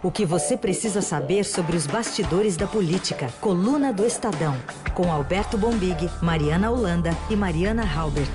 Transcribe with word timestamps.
O 0.00 0.12
que 0.12 0.24
você 0.24 0.56
precisa 0.56 1.02
saber 1.02 1.44
sobre 1.44 1.76
os 1.76 1.84
bastidores 1.84 2.56
da 2.56 2.68
política. 2.68 3.26
Coluna 3.40 3.92
do 3.92 4.06
Estadão. 4.06 4.54
Com 4.94 5.12
Alberto 5.12 5.58
Bombig, 5.58 6.08
Mariana 6.22 6.70
Holanda 6.70 7.10
e 7.28 7.34
Mariana 7.34 7.82
Halbert. 7.82 8.30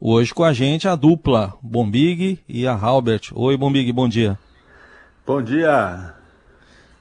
Hoje 0.00 0.34
com 0.34 0.42
a 0.42 0.52
gente 0.52 0.88
a 0.88 0.96
dupla 0.96 1.54
Bombig 1.62 2.40
e 2.48 2.66
a 2.66 2.72
Halbert. 2.72 3.30
Oi, 3.32 3.56
Bombig, 3.56 3.92
bom 3.92 4.08
dia. 4.08 4.36
Bom 5.24 5.40
dia. 5.40 6.14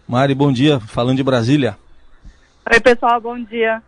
Mari, 0.07 0.35
bom 0.35 0.51
dia. 0.51 0.79
Falando 0.79 1.17
de 1.17 1.23
Brasília. 1.23 1.75
Oi, 2.71 2.79
pessoal, 2.79 3.19
bom 3.19 3.43
dia. 3.43 3.81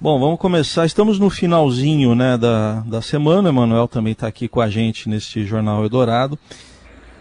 Bom, 0.00 0.18
vamos 0.18 0.40
começar. 0.40 0.84
Estamos 0.86 1.20
no 1.20 1.30
finalzinho 1.30 2.16
né, 2.16 2.36
da, 2.36 2.80
da 2.80 3.00
semana. 3.00 3.50
Emanuel 3.50 3.86
também 3.86 4.12
está 4.12 4.26
aqui 4.26 4.48
com 4.48 4.60
a 4.60 4.68
gente 4.68 5.08
neste 5.08 5.44
Jornal 5.44 5.84
Eldorado. 5.84 6.36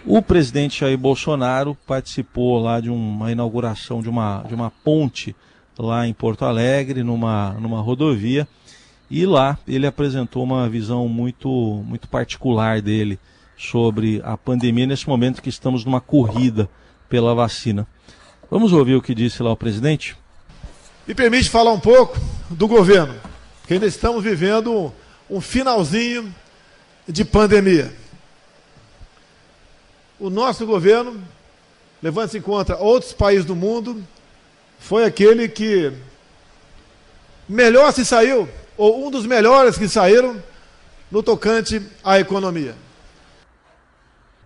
O 0.05 0.19
presidente 0.19 0.79
Jair 0.79 0.97
Bolsonaro 0.97 1.77
participou 1.85 2.59
lá 2.59 2.79
de 2.79 2.89
uma 2.89 3.31
inauguração 3.31 4.01
de 4.01 4.09
uma, 4.09 4.43
de 4.47 4.55
uma 4.55 4.71
ponte 4.71 5.35
lá 5.77 6.07
em 6.07 6.13
Porto 6.13 6.43
Alegre, 6.43 7.03
numa, 7.03 7.53
numa 7.53 7.81
rodovia, 7.81 8.47
e 9.11 9.25
lá 9.27 9.59
ele 9.67 9.85
apresentou 9.85 10.43
uma 10.43 10.67
visão 10.67 11.07
muito, 11.07 11.49
muito 11.85 12.07
particular 12.07 12.81
dele 12.81 13.19
sobre 13.55 14.19
a 14.23 14.35
pandemia 14.35 14.87
nesse 14.87 15.07
momento 15.07 15.41
que 15.41 15.49
estamos 15.49 15.85
numa 15.85 16.01
corrida 16.01 16.67
pela 17.07 17.35
vacina. 17.35 17.85
Vamos 18.49 18.73
ouvir 18.73 18.95
o 18.95 19.01
que 19.01 19.13
disse 19.13 19.43
lá 19.43 19.51
o 19.51 19.57
presidente? 19.57 20.17
Me 21.07 21.13
permite 21.13 21.49
falar 21.49 21.71
um 21.73 21.79
pouco 21.79 22.19
do 22.49 22.67
governo, 22.67 23.13
que 23.67 23.73
ainda 23.75 23.85
estamos 23.85 24.23
vivendo 24.23 24.91
um 25.29 25.39
finalzinho 25.39 26.33
de 27.07 27.23
pandemia 27.23 28.01
o 30.21 30.29
nosso 30.29 30.67
governo, 30.67 31.19
levando-se 32.01 32.37
em 32.37 32.41
conta 32.41 32.77
outros 32.77 33.11
países 33.11 33.43
do 33.43 33.55
mundo, 33.55 34.01
foi 34.79 35.03
aquele 35.03 35.49
que 35.49 35.91
melhor 37.49 37.91
se 37.91 38.05
saiu, 38.05 38.47
ou 38.77 39.07
um 39.07 39.09
dos 39.11 39.25
melhores 39.25 39.77
que 39.79 39.89
saíram, 39.89 40.41
no 41.09 41.23
tocante 41.23 41.81
à 42.03 42.19
economia. 42.19 42.75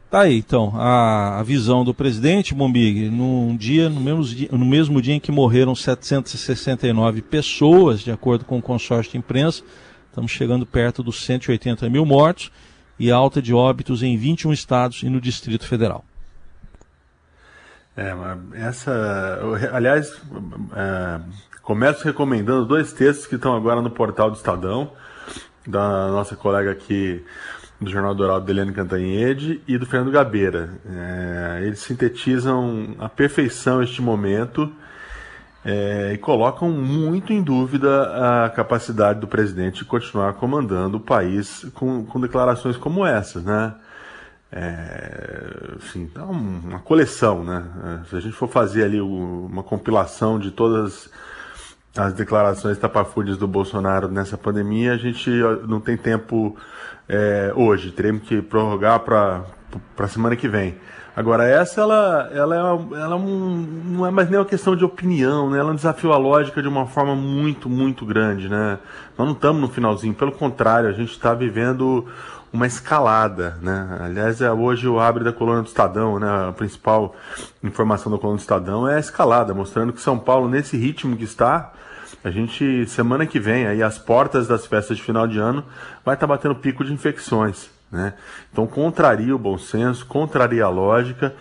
Tá 0.09 0.21
aí, 0.21 0.37
então, 0.37 0.71
a, 0.75 1.39
a 1.39 1.43
visão 1.43 1.83
do 1.83 1.93
presidente 1.93 2.53
Bombig, 2.53 3.09
num 3.09 3.55
dia 3.57 3.89
no, 3.89 3.99
mesmo 3.99 4.23
dia, 4.23 4.49
no 4.51 4.65
mesmo 4.65 5.01
dia 5.01 5.15
em 5.15 5.19
que 5.19 5.31
morreram 5.31 5.75
769 5.75 7.21
pessoas, 7.21 7.99
de 7.99 8.11
acordo 8.11 8.45
com 8.45 8.57
o 8.57 8.61
consórcio 8.61 9.11
de 9.11 9.17
imprensa, 9.17 9.61
estamos 10.07 10.31
chegando 10.31 10.65
perto 10.65 11.03
dos 11.03 11.21
180 11.25 11.89
mil 11.89 12.05
mortos, 12.05 12.49
e 12.99 13.11
alta 13.11 13.41
de 13.41 13.53
óbitos 13.53 14.03
em 14.03 14.17
21 14.17 14.53
estados 14.53 15.03
e 15.03 15.09
no 15.09 15.19
Distrito 15.19 15.67
Federal. 15.67 16.03
É, 17.97 18.13
essa, 18.55 19.39
aliás, 19.71 20.21
é, 20.75 21.21
começo 21.61 22.03
recomendando 22.03 22.65
dois 22.65 22.91
textos 22.91 23.25
que 23.25 23.35
estão 23.35 23.55
agora 23.55 23.81
no 23.81 23.89
portal 23.89 24.29
do 24.29 24.35
Estadão, 24.35 24.91
da 25.65 26.09
nossa 26.09 26.35
colega 26.35 26.71
aqui 26.71 27.23
do 27.79 27.89
Jornal 27.89 28.15
Dourado, 28.15 28.45
Deliane 28.45 28.73
Cantanhede, 28.73 29.61
e 29.67 29.77
do 29.77 29.85
Fernando 29.85 30.11
Gabeira. 30.11 30.73
É, 30.85 31.61
eles 31.63 31.79
sintetizam 31.79 32.95
a 32.99 33.09
perfeição 33.09 33.81
este 33.81 34.01
momento 34.01 34.71
é, 35.65 36.13
e 36.13 36.17
colocam 36.19 36.69
muito 36.69 37.33
em 37.33 37.41
dúvida 37.41 38.45
a 38.45 38.49
capacidade 38.51 39.19
do 39.19 39.27
presidente 39.27 39.79
de 39.79 39.85
continuar 39.85 40.33
comandando 40.33 40.97
o 40.97 40.99
país 40.99 41.65
com, 41.73 42.05
com 42.05 42.21
declarações 42.21 42.77
como 42.77 43.03
essas, 43.03 43.43
né? 43.43 43.73
É, 44.51 45.73
assim, 45.77 46.09
é 46.15 46.21
uma 46.21 46.79
coleção, 46.79 47.43
né? 47.43 47.65
É, 47.83 48.09
se 48.09 48.15
a 48.15 48.19
gente 48.19 48.35
for 48.35 48.47
fazer 48.47 48.83
ali 48.83 49.01
uma 49.01 49.63
compilação 49.63 50.37
de 50.37 50.51
todas 50.51 51.09
as 51.97 52.13
declarações 52.13 52.77
tapafúrdias 52.77 53.37
do 53.37 53.47
Bolsonaro 53.47 54.07
nessa 54.07 54.37
pandemia, 54.37 54.93
a 54.93 54.97
gente 54.97 55.31
não 55.67 55.79
tem 55.79 55.97
tempo 55.97 56.55
é, 57.09 57.51
hoje, 57.55 57.91
teremos 57.91 58.27
que 58.27 58.39
prorrogar 58.39 58.99
para 58.99 59.43
a 59.97 60.07
semana 60.07 60.35
que 60.35 60.47
vem. 60.47 60.77
Agora, 61.15 61.47
essa 61.47 61.79
ela, 61.79 62.29
ela, 62.33 62.55
é, 62.55 62.99
ela 62.99 63.17
não 63.17 64.05
é 64.05 64.11
mais 64.11 64.29
nem 64.29 64.37
uma 64.37 64.45
questão 64.45 64.75
de 64.75 64.83
opinião, 64.83 65.49
né? 65.49 65.57
ela 65.59 65.73
desafio 65.73 66.11
à 66.11 66.17
lógica 66.17 66.61
de 66.61 66.67
uma 66.67 66.85
forma 66.87 67.15
muito, 67.15 67.69
muito 67.69 68.05
grande. 68.05 68.49
Né? 68.49 68.77
Nós 69.17 69.25
não 69.25 69.33
estamos 69.33 69.61
no 69.61 69.69
finalzinho, 69.69 70.13
pelo 70.13 70.33
contrário, 70.33 70.89
a 70.89 70.91
gente 70.91 71.11
está 71.11 71.33
vivendo 71.33 72.05
uma 72.51 72.67
escalada. 72.67 73.57
Né? 73.61 73.97
Aliás, 74.01 74.41
é 74.41 74.51
hoje 74.51 74.89
o 74.89 74.99
abre 74.99 75.23
da 75.23 75.31
coluna 75.31 75.61
do 75.61 75.67
Estadão, 75.67 76.19
né? 76.19 76.49
a 76.49 76.51
principal 76.51 77.15
informação 77.63 78.11
da 78.11 78.17
coluna 78.17 78.37
do 78.37 78.41
Estadão 78.41 78.85
é 78.85 78.95
a 78.95 78.99
escalada, 78.99 79.53
mostrando 79.53 79.93
que 79.93 80.01
São 80.01 80.19
Paulo, 80.19 80.49
nesse 80.49 80.75
ritmo 80.75 81.15
que 81.15 81.23
está, 81.23 81.71
a 82.25 82.29
gente, 82.29 82.85
semana 82.87 83.25
que 83.25 83.39
vem, 83.39 83.67
aí 83.67 83.81
as 83.81 83.97
portas 83.97 84.47
das 84.47 84.65
festas 84.65 84.97
de 84.97 85.03
final 85.03 85.27
de 85.27 85.39
ano, 85.39 85.63
vai 86.03 86.15
estar 86.15 86.27
tá 86.27 86.33
batendo 86.33 86.55
pico 86.55 86.83
de 86.83 86.91
infecções. 86.91 87.73
Né? 87.91 88.13
Então 88.51 88.65
contraria 88.67 89.35
o 89.35 89.39
bom 89.39 89.57
senso, 89.57 90.05
contraria 90.05 90.65
a 90.65 90.69
lógica 90.69 91.33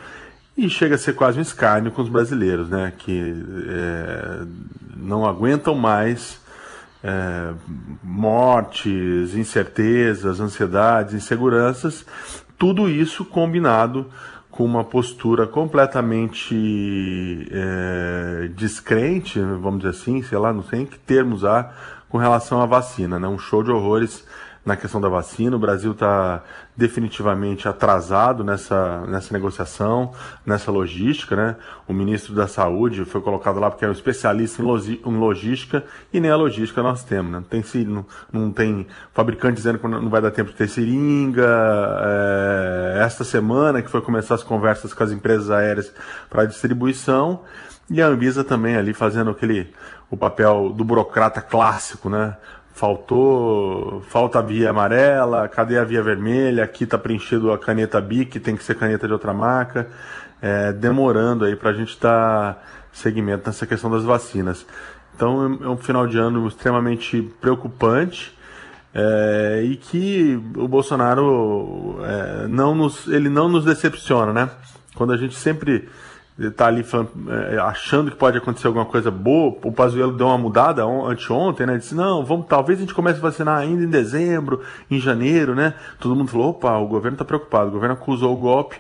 e 0.57 0.69
chega 0.71 0.95
a 0.95 0.99
ser 0.99 1.15
quase 1.15 1.39
um 1.39 1.43
escárnio 1.43 1.91
com 1.91 2.03
os 2.03 2.09
brasileiros, 2.09 2.69
né? 2.69 2.93
que 2.97 3.35
é, 3.69 4.43
não 4.97 5.27
aguentam 5.27 5.75
mais 5.75 6.41
é, 7.03 7.53
mortes, 8.03 9.35
incertezas, 9.35 10.41
ansiedades, 10.41 11.15
inseguranças, 11.15 12.07
tudo 12.57 12.89
isso 12.89 13.25
combinado 13.25 14.07
com 14.51 14.65
uma 14.65 14.85
postura 14.85 15.49
completamente 15.49 16.55
é, 17.51 18.49
descrente, 18.55 19.41
vamos 19.41 19.81
dizer 19.81 19.91
assim, 19.91 20.23
sei 20.23 20.39
lá, 20.39 20.53
não 20.53 20.63
sei 20.63 20.83
em 20.83 20.87
que 20.87 20.99
termos 20.99 21.45
há, 21.45 21.73
com 22.09 22.19
relação 22.19 22.63
à 22.63 22.67
vacina, 22.67 23.19
né? 23.19 23.27
um 23.27 23.39
show 23.39 23.65
de 23.65 23.73
horrores 23.73 24.25
na 24.65 24.77
questão 24.77 25.01
da 25.01 25.09
vacina. 25.09 25.57
O 25.57 25.59
Brasil 25.59 25.93
está 25.93 26.43
definitivamente 26.77 27.69
atrasado 27.69 28.43
nessa, 28.43 29.05
nessa 29.07 29.33
negociação, 29.33 30.13
nessa 30.45 30.71
logística. 30.71 31.37
Né? 31.37 31.57
O 31.87 31.93
ministro 31.93 32.35
da 32.35 32.49
Saúde 32.49 33.05
foi 33.05 33.21
colocado 33.21 33.61
lá 33.61 33.71
porque 33.71 33.85
é 33.85 33.89
um 33.89 33.93
especialista 33.93 34.63
em, 34.63 35.17
logística 35.17 35.85
e 36.13 36.19
nem 36.19 36.31
a 36.31 36.37
logística 36.37 36.83
nós 36.83 37.05
temos. 37.05 37.33
Né? 37.33 37.39
Não, 37.39 37.45
tem, 37.45 37.85
não, 37.85 38.07
não 38.33 38.51
tem 38.51 38.87
fabricante 39.13 39.57
dizendo 39.57 39.79
que 39.79 39.87
não 39.87 40.09
vai 40.09 40.23
dar 40.23 40.31
tempo 40.31 40.51
de 40.51 40.57
ter 40.57 40.69
seringa. 40.69 41.47
É, 42.01 43.03
esta 43.05 43.25
semana 43.25 43.83
que 43.83 43.91
foi 43.91 44.01
começar 44.01 44.35
as 44.35 44.43
conversas 44.43 44.95
com 44.95 45.03
as 45.03 45.13
empresas 45.13 45.51
aéreas 45.51 45.93
para 46.31 46.47
distribuição. 46.47 47.43
E 47.91 48.01
a 48.01 48.07
Anvisa 48.07 48.43
também 48.43 48.77
ali 48.77 48.95
fazendo 48.95 49.31
aquele 49.31 49.71
o 50.11 50.17
papel 50.17 50.73
do 50.75 50.85
burocrata 50.85 51.43
clássico, 51.43 52.09
né? 52.09 52.37
Faltou, 52.75 54.03
falta 54.09 54.41
a 54.41 54.43
via 54.43 54.71
amarela, 54.71 55.49
cadê 55.49 55.79
a 55.79 55.85
via 55.85 56.03
vermelha, 56.03 56.65
aqui 56.65 56.85
está 56.85 56.99
preenchido 56.99 57.53
a 57.53 57.59
caneta 57.59 58.01
BIC, 58.01 58.41
tem 58.41 58.57
que 58.57 58.65
ser 58.65 58.75
caneta 58.75 59.07
de 59.07 59.13
outra 59.13 59.33
marca, 59.33 59.89
é, 60.43 60.73
demorando 60.73 61.45
aí 61.45 61.55
para 61.55 61.71
a 61.71 61.73
gente 61.73 61.91
estar 61.91 62.55
tá 62.55 62.63
segmento 62.93 63.47
nessa 63.47 63.65
questão 63.65 63.89
das 63.89 64.03
vacinas. 64.03 64.67
Então 65.15 65.59
é 65.63 65.69
um 65.69 65.77
final 65.77 66.09
de 66.09 66.19
ano 66.19 66.47
extremamente 66.49 67.23
preocupante 67.41 68.37
é, 68.93 69.63
e 69.65 69.77
que 69.77 70.35
o 70.57 70.67
Bolsonaro 70.67 71.99
é, 72.03 72.49
não 72.49 72.75
nos, 72.75 73.07
ele 73.07 73.29
não 73.29 73.49
nos 73.49 73.65
decepciona, 73.65 74.33
né? 74.33 74.51
Quando 74.97 75.13
a 75.13 75.17
gente 75.17 75.37
sempre 75.37 75.89
ele 76.39 76.51
tá 76.51 76.67
ali 76.67 76.83
falando, 76.83 77.11
é, 77.29 77.59
achando 77.59 78.11
que 78.11 78.17
pode 78.17 78.37
acontecer 78.37 78.67
alguma 78.67 78.85
coisa 78.85 79.11
boa. 79.11 79.57
O 79.63 79.71
Pazuello 79.71 80.17
deu 80.17 80.27
uma 80.27 80.39
mudada 80.39 80.85
on, 80.85 81.07
anteontem, 81.07 81.65
né? 81.65 81.79
Disse, 81.79 81.95
não, 81.95 82.25
vamos, 82.25 82.47
talvez 82.47 82.79
a 82.79 82.83
gente 82.83 82.95
comece 82.95 83.19
a 83.19 83.23
vacinar 83.23 83.59
ainda 83.59 83.85
em 83.85 83.89
dezembro, 83.89 84.61
em 84.91 84.99
janeiro, 84.99 85.55
né? 85.55 85.75
Todo 86.01 86.17
mundo 86.17 86.29
falou, 86.29 86.51
opa, 86.51 86.77
o 86.77 86.89
governo 86.89 87.15
está 87.15 87.25
preocupado, 87.25 87.69
o 87.69 87.73
governo 87.73 87.95
acusou 87.95 88.35
o 88.35 88.37
golpe. 88.37 88.77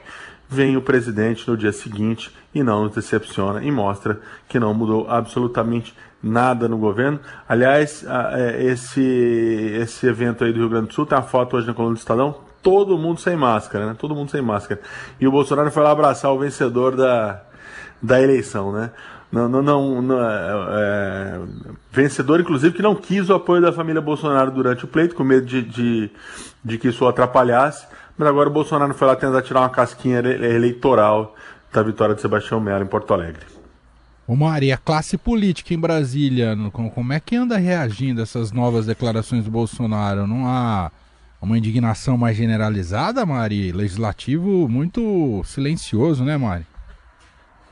Vem 0.48 0.76
o 0.76 0.82
presidente 0.82 1.49
no 1.49 1.56
dia 1.56 1.73
seguinte 1.73 2.31
e 2.55 2.62
não 2.62 2.84
nos 2.84 2.94
decepciona 2.94 3.64
e 3.64 3.70
mostra 3.70 4.20
que 4.46 4.58
não 4.58 4.75
mudou 4.75 5.08
absolutamente 5.08 5.94
nada 6.23 6.69
no 6.69 6.76
governo. 6.76 7.19
Aliás, 7.49 8.05
é, 8.32 8.62
esse, 8.64 9.00
esse 9.81 10.06
evento 10.06 10.44
aí 10.44 10.52
do 10.52 10.58
Rio 10.58 10.69
Grande 10.69 10.88
do 10.88 10.94
Sul 10.94 11.06
tem 11.06 11.17
uma 11.17 11.25
foto 11.25 11.56
hoje 11.56 11.67
na 11.67 11.75
coluna 11.75 11.94
do 11.94 11.99
Estadão, 11.99 12.37
todo 12.64 12.99
mundo 12.99 13.20
sem 13.20 13.37
máscara, 13.37 13.87
né? 13.87 13.96
Todo 13.96 14.14
mundo 14.14 14.31
sem 14.31 14.40
máscara. 14.43 14.81
E 15.20 15.28
o 15.28 15.31
Bolsonaro 15.31 15.70
foi 15.70 15.82
lá 15.82 15.90
abraçar 15.90 16.32
o 16.32 16.38
vencedor 16.38 16.96
da, 16.96 17.43
da 18.02 18.20
eleição, 18.20 18.72
né? 18.72 18.90
Não, 19.31 19.49
não, 19.49 19.62
não, 19.62 20.02
não 20.02 20.20
é, 20.20 20.50
é, 20.76 21.40
vencedor, 21.93 22.40
inclusive, 22.40 22.75
que 22.75 22.82
não 22.82 22.94
quis 22.94 23.28
o 23.28 23.34
apoio 23.34 23.61
da 23.61 23.72
família 23.72 24.00
Bolsonaro 24.00 24.50
durante 24.50 24.84
o 24.84 24.88
pleito, 24.88 25.14
com 25.14 25.25
medo 25.25 25.44
de, 25.44 25.61
de, 25.61 26.11
de 26.64 26.78
que 26.78 26.88
isso 26.88 27.06
atrapalhasse. 27.06 27.87
Mas 28.16 28.28
agora 28.28 28.49
o 28.49 28.52
Bolsonaro 28.52 28.94
foi 28.94 29.08
lá 29.08 29.17
tentar 29.17 29.43
tirar 29.43 29.60
uma 29.60 29.69
casquinha 29.69 30.19
eleitoral 30.19 31.34
da 31.72 31.82
vitória 31.82 32.14
de 32.14 32.20
Sebastião 32.20 32.60
Melo 32.60 32.84
em 32.84 32.87
Porto 32.87 33.12
Alegre. 33.12 33.44
Ô 34.26 34.34
Mari, 34.34 34.72
a 34.72 34.78
classe 34.78 35.19
política 35.19 35.75
em 35.75 35.78
Brasília, 35.78 36.56
como 36.72 37.12
é 37.12 37.20
que 37.20 37.37
anda 37.37 37.58
reagindo 37.58 38.20
a 38.20 38.22
essas 38.22 38.52
novas 38.52 38.87
declarações 38.87 39.44
do 39.44 39.50
Bolsonaro? 39.50 40.26
Não 40.26 40.46
há 40.46 40.90
uma 41.44 41.58
indignação 41.58 42.17
mais 42.17 42.37
generalizada, 42.37 43.25
Mari? 43.25 43.70
Legislativo 43.70 44.69
muito 44.69 45.43
silencioso, 45.44 46.25
né, 46.25 46.37
Mari? 46.37 46.67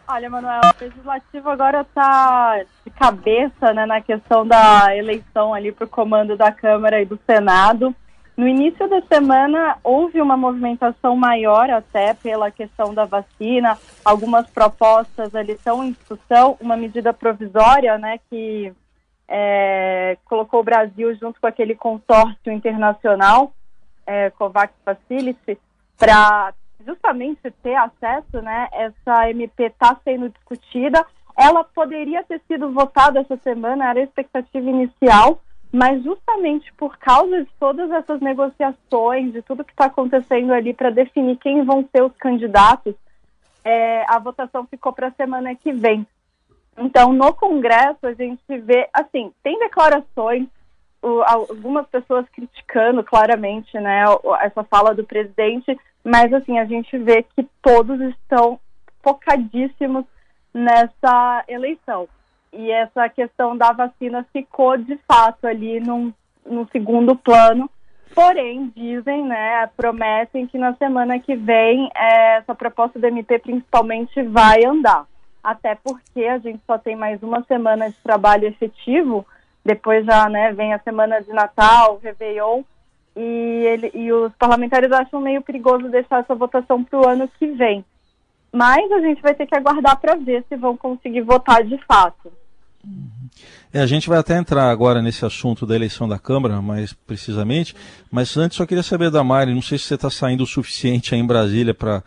Olha, 0.06 0.28
Manuel, 0.28 0.60
o 0.62 0.84
legislativo 0.84 1.48
agora 1.48 1.80
está 1.80 2.62
de 2.84 2.90
cabeça 2.90 3.72
né, 3.72 3.86
na 3.86 4.00
questão 4.00 4.46
da 4.46 4.94
eleição 4.94 5.54
ali 5.54 5.72
para 5.72 5.86
o 5.86 5.88
comando 5.88 6.36
da 6.36 6.52
Câmara 6.52 7.00
e 7.00 7.06
do 7.06 7.18
Senado. 7.26 7.94
No 8.36 8.46
início 8.46 8.88
da 8.88 9.00
semana 9.02 9.78
houve 9.82 10.20
uma 10.20 10.36
movimentação 10.36 11.16
maior 11.16 11.70
até 11.70 12.12
pela 12.14 12.50
questão 12.50 12.92
da 12.92 13.06
vacina. 13.06 13.78
Algumas 14.04 14.46
propostas 14.50 15.34
ali 15.34 15.52
estão 15.52 15.82
em 15.82 15.92
discussão, 15.92 16.56
uma 16.60 16.76
medida 16.76 17.12
provisória, 17.12 17.96
né, 17.96 18.18
que 18.28 18.72
é, 19.28 20.18
colocou 20.26 20.60
o 20.60 20.64
Brasil 20.64 21.14
junto 21.14 21.40
com 21.40 21.46
aquele 21.46 21.74
consórcio 21.74 22.52
internacional, 22.52 23.54
é, 24.06 24.30
COVAX 24.30 24.72
Facility, 24.84 25.58
para 25.98 26.52
justamente 26.84 27.50
ter 27.62 27.74
acesso, 27.74 28.42
né? 28.42 28.68
Essa 28.72 29.30
MP 29.30 29.64
está 29.64 29.96
sendo 30.04 30.28
discutida. 30.28 31.04
Ela 31.36 31.64
poderia 31.64 32.22
ter 32.24 32.40
sido 32.46 32.72
votada 32.72 33.20
essa 33.20 33.36
semana, 33.38 33.88
era 33.88 34.00
a 34.00 34.02
expectativa 34.02 34.68
inicial, 34.68 35.40
mas 35.72 36.02
justamente 36.02 36.72
por 36.74 36.98
causa 36.98 37.44
de 37.44 37.50
todas 37.58 37.90
essas 37.90 38.20
negociações, 38.20 39.32
de 39.32 39.40
tudo 39.42 39.64
que 39.64 39.72
está 39.72 39.86
acontecendo 39.86 40.52
ali 40.52 40.74
para 40.74 40.90
definir 40.90 41.38
quem 41.38 41.64
vão 41.64 41.88
ser 41.90 42.02
os 42.02 42.14
candidatos, 42.16 42.94
é, 43.64 44.04
a 44.08 44.18
votação 44.18 44.66
ficou 44.66 44.92
para 44.92 45.08
a 45.08 45.12
semana 45.12 45.54
que 45.54 45.72
vem. 45.72 46.06
Então, 46.76 47.12
no 47.12 47.32
Congresso, 47.34 48.06
a 48.06 48.12
gente 48.12 48.42
vê, 48.58 48.88
assim, 48.92 49.32
tem 49.42 49.58
declarações, 49.58 50.48
algumas 51.26 51.86
pessoas 51.88 52.26
criticando 52.30 53.02
claramente, 53.02 53.78
né, 53.78 54.04
essa 54.40 54.62
fala 54.64 54.94
do 54.94 55.04
presidente, 55.04 55.76
mas, 56.04 56.32
assim, 56.32 56.58
a 56.58 56.64
gente 56.64 56.96
vê 56.98 57.22
que 57.22 57.46
todos 57.60 58.00
estão 58.00 58.58
focadíssimos 59.02 60.04
nessa 60.54 61.44
eleição. 61.48 62.08
E 62.52 62.70
essa 62.70 63.08
questão 63.08 63.56
da 63.56 63.72
vacina 63.72 64.26
ficou, 64.32 64.76
de 64.76 64.96
fato, 65.08 65.46
ali 65.46 65.80
num, 65.80 66.12
no 66.44 66.68
segundo 66.70 67.16
plano, 67.16 67.70
Porém, 68.14 68.70
dizem, 68.76 69.24
né, 69.24 69.66
prometem 69.74 70.46
que 70.46 70.58
na 70.58 70.74
semana 70.74 71.18
que 71.18 71.34
vem 71.34 71.90
é, 71.96 72.36
essa 72.36 72.54
proposta 72.54 72.98
do 72.98 73.06
MP 73.06 73.38
principalmente 73.38 74.22
vai 74.24 74.62
andar 74.66 75.06
até 75.42 75.74
porque 75.74 76.24
a 76.24 76.38
gente 76.38 76.60
só 76.66 76.78
tem 76.78 76.94
mais 76.94 77.22
uma 77.22 77.42
semana 77.44 77.90
de 77.90 77.96
trabalho 77.96 78.46
efetivo, 78.46 79.26
depois 79.64 80.04
já 80.04 80.28
né, 80.28 80.52
vem 80.52 80.72
a 80.72 80.78
semana 80.78 81.20
de 81.20 81.32
Natal, 81.32 82.00
Réveillon, 82.02 82.62
e, 83.16 83.20
ele, 83.66 83.90
e 83.94 84.12
os 84.12 84.32
parlamentares 84.34 84.90
acham 84.90 85.20
meio 85.20 85.42
perigoso 85.42 85.88
deixar 85.88 86.20
essa 86.20 86.34
votação 86.34 86.82
para 86.82 86.98
o 86.98 87.06
ano 87.06 87.28
que 87.38 87.46
vem. 87.48 87.84
Mas 88.52 88.90
a 88.92 89.00
gente 89.00 89.22
vai 89.22 89.34
ter 89.34 89.46
que 89.46 89.54
aguardar 89.54 89.98
para 89.98 90.16
ver 90.16 90.44
se 90.48 90.56
vão 90.56 90.76
conseguir 90.76 91.22
votar 91.22 91.64
de 91.64 91.78
fato. 91.86 92.32
É, 93.72 93.80
a 93.80 93.86
gente 93.86 94.08
vai 94.08 94.18
até 94.18 94.36
entrar 94.36 94.70
agora 94.70 95.00
nesse 95.00 95.24
assunto 95.24 95.64
da 95.64 95.74
eleição 95.74 96.08
da 96.08 96.18
Câmara, 96.18 96.60
mais 96.60 96.92
precisamente, 96.92 97.74
mas 98.10 98.36
antes 98.36 98.56
só 98.56 98.66
queria 98.66 98.82
saber 98.82 99.10
da 99.10 99.24
Mari, 99.24 99.54
não 99.54 99.62
sei 99.62 99.78
se 99.78 99.84
você 99.84 99.94
está 99.94 100.10
saindo 100.10 100.42
o 100.42 100.46
suficiente 100.46 101.14
aí 101.14 101.20
em 101.20 101.26
Brasília 101.26 101.72
para 101.72 102.02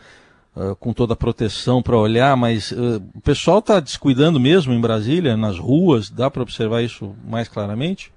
Uh, 0.55 0.73
com 0.77 0.93
toda 0.93 1.11
a 1.11 1.17
proteção 1.17 1.83
para 1.83 1.97
olhar, 1.97 2.33
mas 2.37 2.71
uh, 2.71 3.03
o 3.13 3.19
pessoal 3.19 3.59
está 3.59 3.81
descuidando 3.81 4.39
mesmo 4.39 4.71
em 4.71 4.79
Brasília, 4.79 5.35
nas 5.35 5.59
ruas, 5.59 6.09
dá 6.09 6.31
para 6.31 6.41
observar 6.41 6.81
isso 6.81 7.13
mais 7.25 7.49
claramente? 7.49 8.09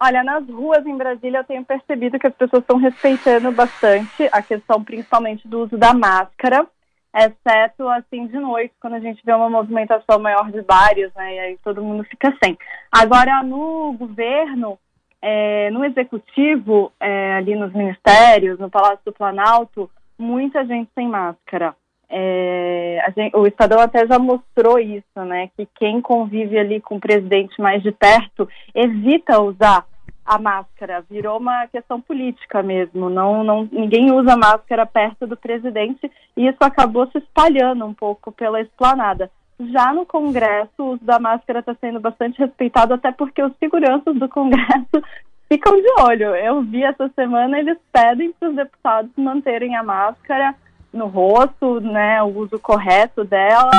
Olha, 0.00 0.22
nas 0.22 0.48
ruas 0.48 0.86
em 0.86 0.96
Brasília 0.96 1.38
eu 1.38 1.44
tenho 1.44 1.64
percebido 1.64 2.20
que 2.20 2.26
as 2.28 2.34
pessoas 2.34 2.62
estão 2.62 2.76
respeitando 2.76 3.50
bastante 3.50 4.28
a 4.30 4.40
questão 4.40 4.84
principalmente 4.84 5.48
do 5.48 5.64
uso 5.64 5.76
da 5.76 5.92
máscara, 5.92 6.64
exceto 7.12 7.88
assim 7.88 8.28
de 8.28 8.38
noite, 8.38 8.72
quando 8.80 8.94
a 8.94 9.00
gente 9.00 9.20
vê 9.24 9.32
uma 9.32 9.50
movimentação 9.50 10.20
maior 10.20 10.52
de 10.52 10.62
bares, 10.62 11.12
né, 11.16 11.34
e 11.34 11.38
aí 11.40 11.58
todo 11.64 11.82
mundo 11.82 12.04
fica 12.04 12.32
sem. 12.42 12.56
Agora, 12.92 13.42
no 13.42 13.92
governo, 13.98 14.78
é, 15.20 15.68
no 15.70 15.84
executivo, 15.84 16.92
é, 17.00 17.34
ali 17.34 17.56
nos 17.56 17.72
ministérios, 17.72 18.56
no 18.60 18.70
Palácio 18.70 19.00
do 19.04 19.12
Planalto, 19.12 19.90
muita 20.18 20.64
gente 20.66 20.90
sem 20.94 21.08
máscara. 21.08 21.74
É, 22.10 23.04
gente, 23.14 23.36
o 23.36 23.46
Estadão 23.46 23.80
até 23.80 24.06
já 24.06 24.18
mostrou 24.18 24.78
isso, 24.78 25.24
né? 25.26 25.50
Que 25.56 25.68
quem 25.78 26.00
convive 26.00 26.58
ali 26.58 26.80
com 26.80 26.96
o 26.96 27.00
presidente 27.00 27.60
mais 27.60 27.82
de 27.82 27.92
perto 27.92 28.48
evita 28.74 29.40
usar 29.40 29.84
a 30.24 30.38
máscara. 30.38 31.04
Virou 31.10 31.38
uma 31.38 31.66
questão 31.66 32.00
política 32.00 32.62
mesmo. 32.62 33.08
Não, 33.10 33.44
não, 33.44 33.68
ninguém 33.70 34.10
usa 34.12 34.36
máscara 34.36 34.86
perto 34.86 35.26
do 35.26 35.36
presidente 35.36 36.10
e 36.36 36.46
isso 36.46 36.58
acabou 36.60 37.06
se 37.10 37.18
espalhando 37.18 37.84
um 37.84 37.94
pouco 37.94 38.32
pela 38.32 38.60
esplanada. 38.60 39.30
Já 39.72 39.92
no 39.92 40.06
Congresso, 40.06 40.70
o 40.78 40.92
uso 40.92 41.04
da 41.04 41.18
máscara 41.18 41.60
está 41.60 41.74
sendo 41.80 41.98
bastante 41.98 42.38
respeitado, 42.38 42.94
até 42.94 43.10
porque 43.10 43.42
os 43.42 43.52
seguranças 43.58 44.14
do 44.14 44.28
Congresso 44.28 45.02
ficam 45.48 45.80
de 45.80 45.90
olho. 46.00 46.36
Eu 46.36 46.62
vi 46.62 46.84
essa 46.84 47.10
semana, 47.14 47.58
eles 47.58 47.78
pedem 47.92 48.32
para 48.32 48.50
os 48.50 48.56
deputados 48.56 49.10
manterem 49.16 49.76
a 49.76 49.82
máscara 49.82 50.54
no 50.92 51.06
rosto, 51.06 51.80
né, 51.80 52.22
o 52.22 52.26
uso 52.26 52.58
correto 52.58 53.24
dela. 53.24 53.70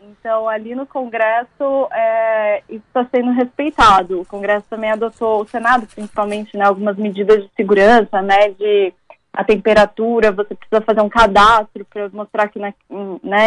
Então, 0.00 0.48
ali 0.48 0.74
no 0.74 0.84
Congresso, 0.84 1.88
é, 1.92 2.62
isso 2.68 2.84
está 2.88 3.06
sendo 3.14 3.32
respeitado. 3.32 4.20
O 4.20 4.26
Congresso 4.26 4.66
também 4.68 4.90
adotou, 4.90 5.42
o 5.42 5.46
Senado 5.46 5.86
principalmente, 5.86 6.56
né, 6.56 6.64
algumas 6.64 6.96
medidas 6.96 7.42
de 7.42 7.50
segurança, 7.56 8.20
né, 8.20 8.50
de 8.50 8.92
a 9.32 9.42
temperatura, 9.42 10.30
você 10.30 10.54
precisa 10.54 10.82
fazer 10.82 11.00
um 11.00 11.08
cadastro 11.08 11.86
para 11.86 12.08
mostrar 12.10 12.48
que 12.48 12.58
né, 12.58 12.74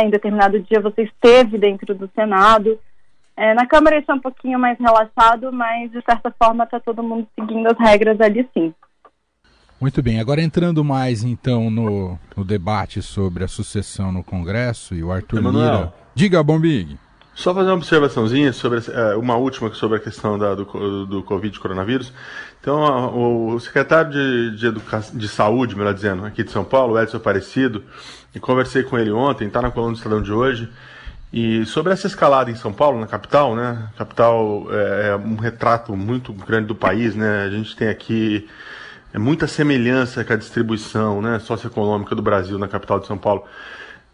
em 0.04 0.10
determinado 0.10 0.60
dia 0.60 0.80
você 0.80 1.04
esteve 1.04 1.60
dentro 1.60 1.94
do 1.94 2.10
Senado. 2.16 2.80
É, 3.38 3.54
na 3.54 3.66
Câmara 3.66 4.00
isso 4.00 4.12
é 4.12 4.14
um 4.14 4.20
pouquinho 4.20 4.58
mais 4.58 4.78
relaxado, 4.80 5.52
mas 5.52 5.92
de 5.92 6.02
certa 6.04 6.34
forma 6.42 6.64
está 6.64 6.80
todo 6.80 7.04
mundo 7.04 7.28
seguindo 7.38 7.68
as 7.68 7.78
regras 7.78 8.20
ali 8.22 8.48
sim. 8.54 8.74
Muito 9.80 10.02
bem, 10.02 10.22
agora 10.22 10.42
entrando 10.42 10.84
mais 10.86 11.24
então 11.24 11.70
no, 11.70 12.18
no 12.36 12.46
debate 12.46 13.02
sobre 13.02 13.44
a 13.44 13.48
sucessão 13.48 14.12
no 14.12 14.24
Congresso 14.24 14.96
e 14.96 15.04
o 15.04 15.12
Arthur 15.12 15.40
Emanuel, 15.40 15.76
Lira. 15.76 15.94
Diga, 16.16 16.42
Bombig. 16.42 16.98
Só 17.34 17.54
fazer 17.54 17.68
uma 17.68 17.76
observaçãozinha 17.76 18.54
sobre 18.54 18.80
é, 18.80 19.16
uma 19.18 19.36
última 19.36 19.74
sobre 19.74 19.98
a 19.98 20.00
questão 20.00 20.40
da, 20.40 20.56
do, 20.56 21.06
do 21.06 21.22
Covid 21.24 21.60
coronavírus. 21.60 22.14
Então, 22.62 23.54
o 23.54 23.60
secretário 23.60 24.12
de, 24.12 24.58
de, 24.58 24.68
Educa... 24.68 25.04
de 25.14 25.28
Saúde, 25.28 25.76
melhor 25.76 25.94
dizendo, 25.94 26.26
aqui 26.26 26.44
de 26.44 26.52
São 26.52 26.64
Paulo, 26.64 26.98
Edson 26.98 27.18
Aparecido, 27.18 27.84
e 28.34 28.40
conversei 28.40 28.84
com 28.84 28.98
ele 28.98 29.12
ontem, 29.12 29.48
está 29.48 29.62
na 29.62 29.70
coluna 29.70 29.92
do 29.92 29.98
Estadão 29.98 30.22
de 30.22 30.32
hoje. 30.32 30.70
E 31.38 31.66
sobre 31.66 31.92
essa 31.92 32.08
escalada 32.08 32.50
em 32.50 32.56
São 32.56 32.72
Paulo, 32.72 32.98
na 32.98 33.08
capital, 33.08 33.58
né? 33.58 33.90
Capital 33.98 34.68
é, 34.72 35.10
é 35.10 35.16
um 35.18 35.36
retrato 35.36 35.94
muito 35.94 36.32
grande 36.32 36.68
do 36.68 36.76
país, 36.76 37.14
né? 37.14 37.44
A 37.44 37.50
gente 37.50 37.76
tem 37.76 37.90
aqui 37.90 38.48
é 39.14 39.20
muita 39.20 39.46
semelhança 39.46 40.24
com 40.24 40.32
a 40.32 40.38
distribuição 40.38 41.22
né, 41.22 41.38
socioeconômica 41.40 42.16
do 42.16 42.22
Brasil 42.22 42.58
na 42.58 42.70
capital 42.70 43.02
de 43.02 43.08
São 43.08 43.18
Paulo. 43.18 43.44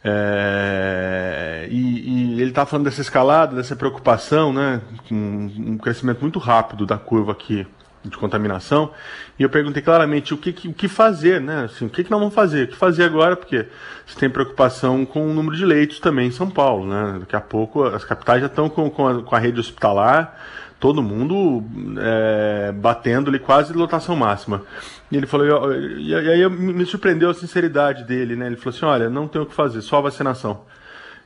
É, 0.03 1.67
e, 1.69 2.33
e, 2.37 2.41
ele 2.41 2.49
está 2.49 2.65
falando 2.65 2.85
dessa 2.85 3.01
escalada, 3.01 3.55
dessa 3.55 3.75
preocupação, 3.75 4.51
né, 4.51 4.81
com 5.07 5.15
um 5.15 5.77
crescimento 5.77 6.21
muito 6.21 6.39
rápido 6.39 6.87
da 6.87 6.97
curva 6.97 7.33
aqui 7.33 7.67
de 8.03 8.17
contaminação. 8.17 8.91
E 9.37 9.43
eu 9.43 9.49
perguntei 9.49 9.81
claramente 9.81 10.33
o 10.33 10.37
que, 10.37 10.49
o 10.67 10.73
que 10.73 10.87
fazer, 10.87 11.39
né? 11.39 11.65
Assim, 11.65 11.85
o 11.85 11.89
que, 11.89 12.03
que 12.03 12.11
nós 12.11 12.19
vamos 12.19 12.35
fazer? 12.35 12.65
O 12.65 12.67
que 12.69 12.75
fazer 12.75 13.03
agora? 13.03 13.35
Porque 13.35 13.67
você 14.05 14.19
tem 14.19 14.29
preocupação 14.29 15.05
com 15.05 15.29
o 15.29 15.33
número 15.33 15.55
de 15.55 15.65
leitos 15.65 15.99
também 15.99 16.27
em 16.27 16.31
São 16.31 16.49
Paulo, 16.49 16.87
né? 16.87 17.17
Daqui 17.19 17.35
a 17.35 17.41
pouco 17.41 17.83
as 17.83 18.03
capitais 18.03 18.41
já 18.41 18.47
estão 18.47 18.69
com, 18.69 18.89
com, 18.89 19.07
a, 19.07 19.21
com 19.21 19.35
a 19.35 19.39
rede 19.39 19.59
hospitalar, 19.59 20.37
todo 20.79 21.03
mundo 21.03 21.63
é, 21.99 22.71
batendo 22.71 23.29
ali 23.29 23.39
quase 23.39 23.73
lotação 23.73 24.15
máxima. 24.15 24.63
E 25.11 25.17
ele 25.17 25.27
falou, 25.27 25.73
e, 25.73 26.15
aí 26.15 26.49
me 26.49 26.85
surpreendeu 26.85 27.29
a 27.29 27.33
sinceridade 27.33 28.03
dele, 28.03 28.35
né? 28.35 28.47
Ele 28.47 28.55
falou 28.55 28.75
assim, 28.75 28.85
olha, 28.85 29.09
não 29.09 29.27
tem 29.27 29.41
o 29.41 29.45
que 29.45 29.53
fazer, 29.53 29.81
só 29.81 30.01
vacinação 30.01 30.61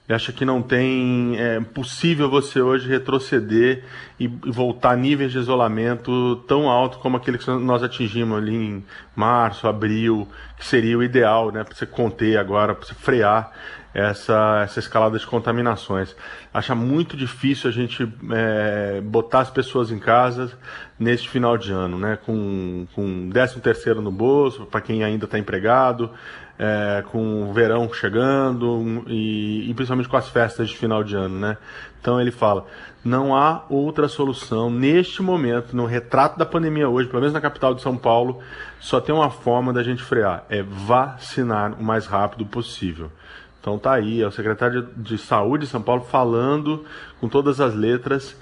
e 0.08 0.14
acha 0.14 0.32
que 0.32 0.46
não 0.46 0.62
tem 0.62 1.36
é 1.38 1.60
possível 1.60 2.30
você 2.30 2.62
hoje 2.62 2.88
retroceder 2.88 3.84
e, 4.20 4.26
e, 4.26 4.52
voltar 4.52 4.92
a 4.92 4.96
níveis 4.96 5.32
de 5.32 5.40
isolamento 5.40 6.38
tão 6.48 6.70
alto 6.70 7.00
como 7.00 7.18
aquele 7.18 7.38
que 7.38 7.50
nós 7.50 7.82
atingimos 7.82 8.38
ali 8.38 8.56
em 8.56 8.86
março, 9.16 9.68
abril, 9.68 10.28
que 10.58 10.66
seria 10.66 10.98
o 10.98 11.04
ideal, 11.04 11.52
né, 11.52 11.64
para 11.64 11.74
você 11.74 11.86
conter 11.86 12.38
agora, 12.38 12.76
para 12.76 12.86
você 12.86 12.94
frear 12.94 13.52
essa, 13.96 14.62
essa 14.64 14.80
escalada 14.80 15.18
de 15.18 15.26
contaminações. 15.26 16.14
Acha 16.54 16.76
muito 16.76 17.16
difícil 17.16 17.70
a 17.70 17.74
gente 17.74 18.04
é, 18.34 19.00
botar 19.00 19.40
as 19.40 19.50
pessoas 19.50 19.90
em 19.90 19.98
casa 19.98 20.52
neste 21.00 21.30
final 21.30 21.58
de 21.58 21.72
ano, 21.72 21.98
né? 21.98 22.18
Com, 22.26 22.88
com 22.94 23.30
13 23.30 23.62
terceiro 23.62 24.02
no 24.02 24.12
bolso, 24.12 24.66
para 24.66 24.82
quem 24.82 25.02
ainda 25.02 25.24
está 25.24 25.40
empregado, 25.40 26.12
é, 26.58 27.04
com 27.12 27.50
o 27.50 27.54
verão 27.54 27.92
chegando 27.94 29.04
e, 29.08 29.70
e, 29.70 29.74
principalmente 29.74 30.08
com 30.08 30.18
as 30.18 30.30
festas 30.30 30.70
de 30.70 30.78
final 30.78 31.04
de 31.04 31.16
ano, 31.16 31.38
né? 31.38 31.58
Então 32.00 32.20
ele 32.20 32.32
fala: 32.32 32.66
não 33.04 33.36
há 33.36 33.66
outra 33.70 34.08
solução 34.08 34.70
neste 34.70 35.22
momento, 35.22 35.76
no 35.76 35.86
retrato 35.86 36.38
da 36.38 36.46
pandemia 36.46 36.88
hoje, 36.88 37.10
pelo 37.10 37.22
menos 37.22 37.34
na 37.34 37.42
capital 37.42 37.74
de 37.74 37.82
São 37.82 37.98
Paulo, 37.98 38.40
só 38.80 39.02
tem 39.02 39.14
uma 39.14 39.30
forma 39.30 39.74
da 39.74 39.84
gente 39.84 40.02
frear: 40.02 40.46
é 40.50 40.64
vacinar 40.64 41.74
o 41.80 41.84
mais 41.84 42.06
rápido 42.06 42.46
possível. 42.46 43.12
Então 43.60 43.78
tá 43.78 43.94
aí, 43.94 44.22
é 44.22 44.28
o 44.28 44.32
secretário 44.32 44.90
de 44.96 45.18
Saúde 45.18 45.66
de 45.66 45.72
São 45.72 45.82
Paulo 45.82 46.04
falando 46.04 46.86
com 47.20 47.28
todas 47.28 47.60
as 47.60 47.74
letras 47.74 48.40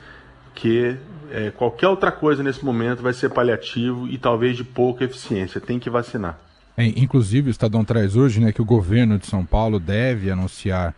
que 0.54 0.98
é, 1.32 1.50
qualquer 1.50 1.88
outra 1.88 2.12
coisa 2.12 2.44
nesse 2.44 2.64
momento 2.64 3.02
vai 3.02 3.14
ser 3.14 3.30
paliativo 3.30 4.08
e 4.08 4.18
talvez 4.18 4.56
de 4.56 4.64
pouca 4.64 5.04
eficiência. 5.04 5.60
Tem 5.60 5.80
que 5.80 5.90
vacinar. 5.90 6.38
É, 6.76 6.86
inclusive, 6.86 7.50
o 7.50 7.52
Estadão 7.52 7.86
traz 7.86 8.16
hoje 8.16 8.40
né, 8.40 8.52
que 8.52 8.62
o 8.62 8.66
governo 8.66 9.18
de 9.20 9.28
São 9.28 9.46
Paulo 9.46 9.80
deve 9.80 10.32
anunciar 10.32 10.96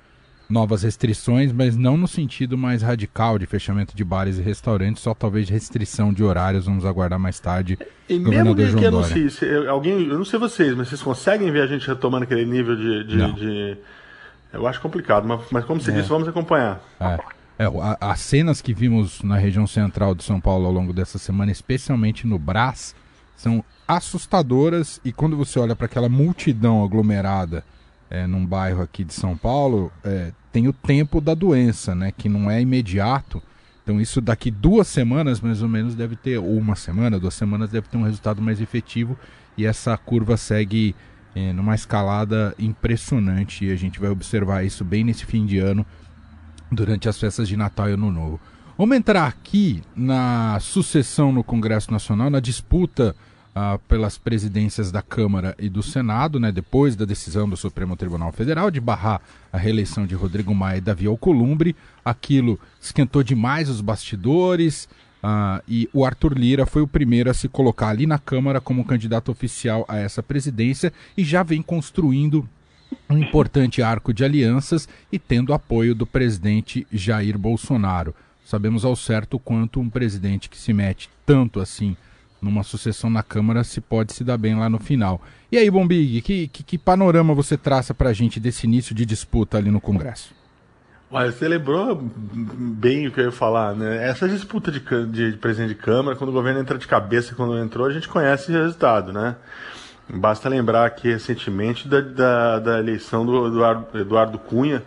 novas 0.50 0.84
restrições, 0.84 1.52
mas 1.52 1.76
não 1.76 1.98
no 1.98 2.08
sentido 2.08 2.58
mais 2.58 2.82
radical 2.82 3.38
de 3.40 3.46
fechamento 3.46 3.96
de 3.96 4.04
bares 4.04 4.38
e 4.38 4.42
restaurantes, 4.42 5.02
só 5.02 5.14
talvez 5.14 5.50
restrição 5.50 6.14
de 6.14 6.24
horários. 6.24 6.66
Vamos 6.66 6.86
aguardar 6.86 7.20
mais 7.20 7.40
tarde. 7.40 7.78
E 8.08 8.20
mesmo 8.20 8.56
que, 8.56 8.74
que 8.74 8.86
anuncie, 8.86 9.30
se, 9.30 9.46
alguém, 9.68 10.08
eu 10.08 10.18
não 10.18 10.26
sei 10.26 10.40
vocês, 10.40 10.76
mas 10.76 10.88
vocês 10.88 11.02
conseguem 11.02 11.52
ver 11.52 11.62
a 11.62 11.68
gente 11.68 11.88
retomando 11.88 12.24
aquele 12.24 12.46
nível 12.46 12.76
de. 12.76 13.04
de, 13.04 13.34
de... 13.34 13.78
Eu 14.54 14.66
acho 14.68 14.80
complicado, 14.80 15.28
mas, 15.28 15.42
mas 15.52 15.66
como 15.66 15.82
você 15.82 15.92
é. 15.92 15.96
disse, 15.96 16.08
vamos 16.08 16.28
acompanhar. 16.28 16.82
É. 17.00 17.20
É, 17.58 17.66
as 18.02 18.20
cenas 18.20 18.62
que 18.62 18.74
vimos 18.74 19.22
na 19.24 19.38
região 19.38 19.66
central 19.66 20.14
de 20.14 20.24
São 20.24 20.42
Paulo 20.42 20.66
ao 20.66 20.72
longo 20.74 20.92
dessa 20.92 21.18
semana, 21.18 21.52
especialmente 21.54 22.28
no 22.28 22.38
Brás, 22.38 22.94
são 23.36 23.64
assustadoras 23.88 25.00
e 25.04 25.12
quando 25.12 25.38
você 25.38 25.60
olha 25.60 25.76
para 25.76 25.86
aquela 25.86 26.10
multidão 26.10 26.84
aglomerada 26.84 27.64
é, 28.10 28.26
num 28.26 28.46
bairro 28.46 28.82
aqui 28.82 29.04
de 29.04 29.14
São 29.14 29.36
Paulo, 29.36 29.92
é, 30.04 30.32
tem 30.52 30.68
o 30.68 30.74
tempo 30.74 31.20
da 31.20 31.34
doença, 31.34 31.94
né, 31.94 32.12
que 32.16 32.30
não 32.30 32.50
é 32.50 32.62
imediato. 32.62 33.42
Então 33.84 34.02
isso 34.02 34.20
daqui 34.22 34.50
duas 34.50 34.88
semanas, 34.88 35.40
mais 35.40 35.62
ou 35.62 35.70
menos, 35.70 35.96
deve 35.96 36.16
ter, 36.16 36.38
ou 36.38 36.58
uma 36.58 36.76
semana, 36.76 37.20
duas 37.20 37.34
semanas, 37.36 37.70
deve 37.70 37.88
ter 37.88 37.98
um 37.98 38.04
resultado 38.04 38.42
mais 38.42 38.60
efetivo 38.60 39.18
e 39.58 39.66
essa 39.66 39.96
curva 39.98 40.38
segue 40.38 40.96
é, 41.36 41.54
numa 41.54 41.76
escalada 41.76 42.56
impressionante 42.58 43.66
e 43.66 43.72
a 43.72 43.76
gente 43.76 44.00
vai 44.00 44.10
observar 44.10 44.64
isso 44.64 44.84
bem 44.84 45.04
nesse 45.04 45.26
fim 45.26 45.46
de 45.46 45.60
ano 45.60 45.86
durante 46.72 47.08
as 47.08 47.20
festas 47.20 47.48
de 47.48 47.56
Natal 47.56 47.90
e 47.90 47.94
Ano 47.94 48.12
Novo. 48.12 48.40
Vamos 48.78 48.98
entrar 48.98 49.28
aqui 49.28 49.82
na 49.96 50.58
sucessão 50.60 51.32
no 51.32 51.44
Congresso 51.44 51.92
Nacional, 51.92 52.30
na 52.30 52.40
disputa 52.40 53.16
uh, 53.56 53.80
pelas 53.88 54.18
presidências 54.18 54.92
da 54.92 55.02
Câmara 55.02 55.56
e 55.58 55.70
do 55.70 55.82
Senado, 55.82 56.40
né, 56.40 56.52
depois 56.52 56.96
da 56.96 57.06
decisão 57.06 57.48
do 57.48 57.56
Supremo 57.56 57.96
Tribunal 57.96 58.32
Federal 58.32 58.70
de 58.70 58.82
barrar 58.82 59.22
a 59.52 59.58
reeleição 59.58 60.06
de 60.06 60.14
Rodrigo 60.14 60.54
Maia 60.54 60.78
e 60.78 60.82
Davi 60.82 61.08
Alcolumbre. 61.08 61.76
Aquilo 62.04 62.60
esquentou 62.82 63.24
demais 63.24 63.70
os 63.70 63.80
bastidores 63.80 64.90
uh, 65.24 65.64
e 65.68 65.90
o 65.94 66.04
Arthur 66.04 66.38
Lira 66.38 66.66
foi 66.66 66.82
o 66.82 66.88
primeiro 66.88 67.30
a 67.30 67.34
se 67.34 67.48
colocar 67.48 67.90
ali 67.90 68.06
na 68.06 68.20
Câmara 68.20 68.60
como 68.60 68.86
candidato 68.86 69.32
oficial 69.32 69.86
a 69.88 69.98
essa 69.98 70.22
presidência 70.22 70.92
e 71.16 71.24
já 71.24 71.42
vem 71.42 71.62
construindo 71.62 72.48
um 73.10 73.18
importante 73.18 73.82
arco 73.82 74.14
de 74.14 74.24
alianças 74.24 74.88
e 75.12 75.18
tendo 75.18 75.54
apoio 75.54 75.96
do 75.96 76.06
presidente 76.06 76.86
Jair 76.92 77.38
Bolsonaro. 77.38 78.14
Sabemos 78.44 78.86
ao 78.86 78.96
certo 78.96 79.40
quanto 79.40 79.80
um 79.80 79.90
presidente 79.90 80.50
que 80.50 80.58
se 80.58 80.72
mete 80.72 81.10
tanto 81.26 81.60
assim 81.60 81.98
numa 82.46 82.64
sucessão 82.64 83.10
na 83.10 83.22
Câmara 83.22 83.64
se 83.64 83.82
pode 83.82 84.14
se 84.14 84.24
dar 84.24 84.38
bem 84.38 84.58
lá 84.58 84.70
no 84.70 84.80
final. 84.80 85.22
E 85.52 85.58
aí, 85.58 85.70
Bombig, 85.70 86.22
que, 86.22 86.48
que, 86.48 86.64
que 86.64 86.78
panorama 86.78 87.34
você 87.34 87.58
traça 87.58 87.94
para 87.94 88.10
a 88.10 88.14
gente 88.14 88.40
desse 88.40 88.66
início 88.66 88.96
de 88.96 89.06
disputa 89.06 89.58
ali 89.58 89.70
no 89.70 89.82
Congresso? 89.82 90.34
Olha, 91.12 91.32
você 91.32 91.48
lembrou 91.48 91.96
bem 91.96 93.08
o 93.08 93.12
que 93.12 93.20
eu 93.20 93.26
ia 93.26 93.32
falar, 93.32 93.76
né? 93.76 94.08
Essa 94.08 94.28
disputa 94.28 94.72
de, 94.72 94.80
de 94.80 95.38
presidente 95.38 95.70
de 95.70 95.76
Câmara, 95.76 96.16
quando 96.16 96.30
o 96.30 96.34
governo 96.34 96.60
entra 96.60 96.78
de 96.78 96.88
cabeça, 96.88 97.36
quando 97.36 97.58
entrou, 97.58 97.88
a 97.88 97.92
gente 97.92 98.08
conhece 98.08 98.52
o 98.52 98.54
resultado, 98.54 99.14
né? 99.14 99.36
Basta 100.08 100.48
lembrar 100.50 100.90
que 100.92 101.08
recentemente 101.08 101.88
da, 101.88 102.02
da, 102.02 102.60
da 102.60 102.80
eleição 102.80 103.26
do 103.26 103.48
Eduardo, 103.48 104.00
Eduardo, 104.00 104.38
Cunha 104.38 104.84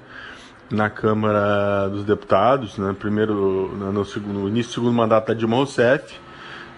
na 0.70 0.90
Câmara 0.90 1.88
dos 1.88 2.04
Deputados, 2.04 2.76
né, 2.78 2.94
primeiro 2.98 3.34
no, 3.34 3.92
no, 3.92 4.04
no, 4.04 4.48
início 4.48 4.70
do 4.70 4.74
segundo 4.74 4.92
mandato 4.92 5.28
da 5.28 5.34
Dilma 5.34 5.56
Rousseff, 5.56 6.14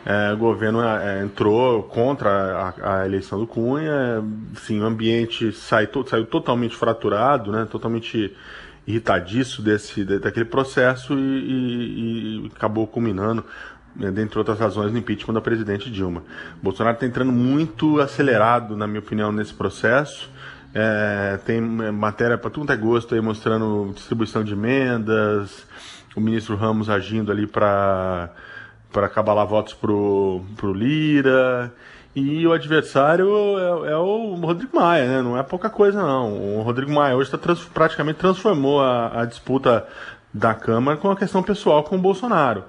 é, 0.04 0.32
o 0.32 0.36
governo 0.36 0.82
é, 0.82 1.22
entrou 1.22 1.82
contra 1.82 2.74
a, 2.80 3.00
a, 3.00 3.06
eleição 3.06 3.38
do 3.38 3.46
Cunha, 3.46 4.24
enfim, 4.52 4.80
o 4.80 4.86
ambiente 4.86 5.52
sai, 5.52 5.86
to, 5.86 6.06
saiu 6.08 6.24
totalmente 6.24 6.74
fraturado, 6.74 7.52
né, 7.52 7.66
totalmente 7.70 8.34
irritadiço 8.86 9.60
desse, 9.62 10.04
daquele 10.04 10.46
processo 10.46 11.12
e, 11.14 11.18
e, 11.18 12.44
e 12.46 12.52
acabou 12.56 12.86
culminando 12.86 13.44
né, 13.94 14.10
dentre 14.10 14.38
outras 14.38 14.58
razões, 14.58 14.90
no 14.90 14.98
impeachment 14.98 15.34
da 15.34 15.40
presidente 15.40 15.90
Dilma. 15.90 16.22
Bolsonaro 16.62 16.94
está 16.94 17.06
entrando 17.06 17.32
muito 17.32 18.00
acelerado, 18.00 18.76
na 18.76 18.86
minha 18.86 19.00
opinião, 19.00 19.30
nesse 19.30 19.52
processo. 19.52 20.30
É, 20.72 21.38
tem 21.44 21.60
matéria 21.60 22.38
para 22.38 22.48
tudo 22.48 22.72
é 22.72 22.76
gosto 22.76 23.14
aí 23.14 23.20
mostrando 23.20 23.92
distribuição 23.92 24.44
de 24.44 24.52
emendas, 24.52 25.66
o 26.14 26.20
ministro 26.20 26.54
Ramos 26.54 26.88
agindo 26.88 27.32
ali 27.32 27.46
para 27.46 28.30
para 28.92 29.06
acabar 29.06 29.44
votos 29.44 29.74
pro, 29.74 30.42
pro 30.56 30.72
Lira. 30.72 31.72
E 32.14 32.44
o 32.46 32.52
adversário 32.52 33.28
é, 33.58 33.92
é, 33.92 33.96
o 33.96 34.34
Rodrigo 34.34 34.76
Maia, 34.76 35.06
né? 35.06 35.22
Não 35.22 35.38
é 35.38 35.42
pouca 35.42 35.70
coisa, 35.70 36.02
não. 36.02 36.58
O 36.58 36.62
Rodrigo 36.62 36.92
Maia 36.92 37.16
hoje 37.16 37.30
tá 37.30 37.38
trans, 37.38 37.64
praticamente 37.64 38.18
transformou 38.18 38.80
a, 38.80 39.22
a 39.22 39.24
disputa 39.24 39.86
da 40.34 40.54
Câmara 40.54 40.96
com 40.96 41.10
a 41.10 41.16
questão 41.16 41.42
pessoal 41.42 41.84
com 41.84 41.96
o 41.96 42.00
Bolsonaro. 42.00 42.64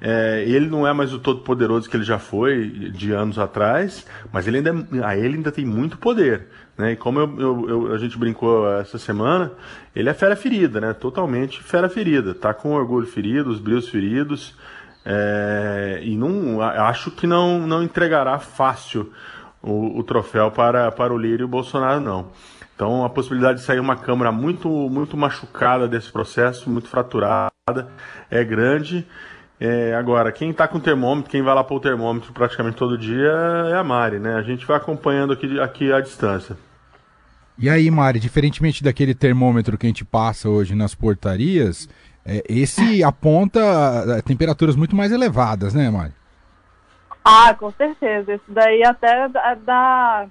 É, 0.00 0.44
ele 0.46 0.68
não 0.68 0.86
é 0.86 0.92
mais 0.92 1.12
o 1.12 1.18
todo 1.18 1.40
poderoso 1.40 1.88
que 1.88 1.96
ele 1.96 2.04
já 2.04 2.18
foi 2.18 2.68
de 2.68 3.12
anos 3.12 3.38
atrás, 3.38 4.06
mas 4.32 4.46
ele 4.46 4.58
ainda, 4.58 4.86
a 5.04 5.16
ele 5.16 5.36
ainda 5.36 5.50
tem 5.50 5.64
muito 5.64 5.96
poder. 5.96 6.48
Né? 6.76 6.92
E 6.92 6.96
como 6.96 7.20
eu, 7.20 7.40
eu, 7.40 7.68
eu, 7.68 7.94
a 7.94 7.98
gente 7.98 8.18
brincou 8.18 8.70
essa 8.78 8.98
semana, 8.98 9.50
ele 9.94 10.08
é 10.08 10.14
fera 10.14 10.36
ferida, 10.36 10.80
né? 10.80 10.92
totalmente 10.92 11.62
fera 11.62 11.88
ferida. 11.88 12.34
Tá 12.34 12.52
com 12.52 12.72
orgulho 12.72 13.06
ferido, 13.06 13.50
os 13.50 13.58
brilhos 13.58 13.88
feridos. 13.88 14.54
É, 15.04 16.00
e 16.02 16.16
não, 16.16 16.60
acho 16.62 17.10
que 17.10 17.26
não, 17.26 17.66
não 17.66 17.82
entregará 17.82 18.38
fácil 18.38 19.12
o, 19.62 19.98
o 19.98 20.02
troféu 20.02 20.50
para, 20.50 20.90
para 20.90 21.12
o 21.12 21.18
Lira 21.18 21.42
e 21.42 21.44
o 21.44 21.48
Bolsonaro, 21.48 22.00
não. 22.00 22.30
Então 22.74 23.04
a 23.04 23.10
possibilidade 23.10 23.60
de 23.60 23.64
sair 23.64 23.78
uma 23.78 23.96
Câmara 23.96 24.32
muito, 24.32 24.68
muito 24.68 25.16
machucada 25.16 25.86
desse 25.86 26.10
processo, 26.10 26.68
muito 26.70 26.88
fraturada, 26.88 27.50
é 28.30 28.42
grande. 28.42 29.06
É, 29.60 29.94
agora, 29.94 30.32
quem 30.32 30.50
está 30.50 30.66
com 30.66 30.80
termômetro, 30.80 31.30
quem 31.30 31.42
vai 31.42 31.54
lá 31.54 31.62
para 31.62 31.76
o 31.76 31.80
termômetro 31.80 32.32
praticamente 32.32 32.76
todo 32.76 32.98
dia 32.98 33.30
é 33.70 33.76
a 33.76 33.84
Mari, 33.84 34.18
né? 34.18 34.34
A 34.34 34.42
gente 34.42 34.66
vai 34.66 34.76
acompanhando 34.76 35.32
aqui, 35.32 35.60
aqui 35.60 35.92
à 35.92 36.00
distância. 36.00 36.56
E 37.56 37.70
aí, 37.70 37.88
Mari, 37.88 38.18
diferentemente 38.18 38.82
daquele 38.82 39.14
termômetro 39.14 39.78
que 39.78 39.86
a 39.86 39.88
gente 39.88 40.04
passa 40.04 40.48
hoje 40.48 40.74
nas 40.74 40.92
portarias, 40.92 41.88
é, 42.26 42.42
esse 42.48 43.02
aponta 43.02 43.60
é, 44.18 44.22
temperaturas 44.22 44.76
muito 44.76 44.96
mais 44.96 45.12
elevadas, 45.12 45.74
né, 45.74 45.90
Mari? 45.90 46.12
Ah, 47.24 47.54
com 47.54 47.70
certeza. 47.72 48.34
Isso 48.34 48.44
daí 48.48 48.84
até 48.84 49.28
dá 49.64 50.26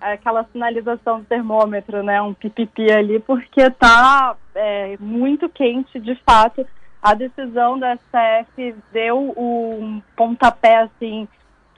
aquela 0.00 0.44
sinalização 0.52 1.20
do 1.20 1.26
termômetro, 1.26 2.02
né? 2.02 2.22
Um 2.22 2.32
pipipi 2.32 2.90
ali, 2.90 3.18
porque 3.20 3.68
tá 3.70 4.36
é, 4.54 4.96
muito 4.98 5.48
quente 5.48 5.98
de 6.00 6.14
fato 6.24 6.66
a 7.02 7.14
decisão 7.14 7.78
da 7.78 7.96
STF 7.96 8.74
deu 8.92 9.32
um 9.36 10.02
pontapé, 10.16 10.82
assim, 10.82 11.28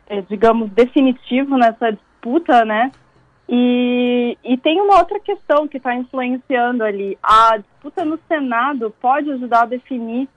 é, 0.08 0.22
digamos, 0.22 0.70
definitivo 0.70 1.56
nessa 1.56 1.92
disputa, 1.92 2.64
né? 2.64 2.90
E, 3.52 4.38
e 4.45 4.57
tem 4.59 4.80
uma 4.80 4.99
outra 4.99 5.19
questão 5.19 5.66
que 5.66 5.78
está 5.78 5.92
influenciando 5.92 6.85
ali. 6.85 7.19
A 7.21 7.57
disputa 7.57 8.04
no 8.04 8.16
Senado 8.28 8.95
pode 9.00 9.28
ajudar 9.33 9.62
a 9.62 9.66
definir 9.66 10.28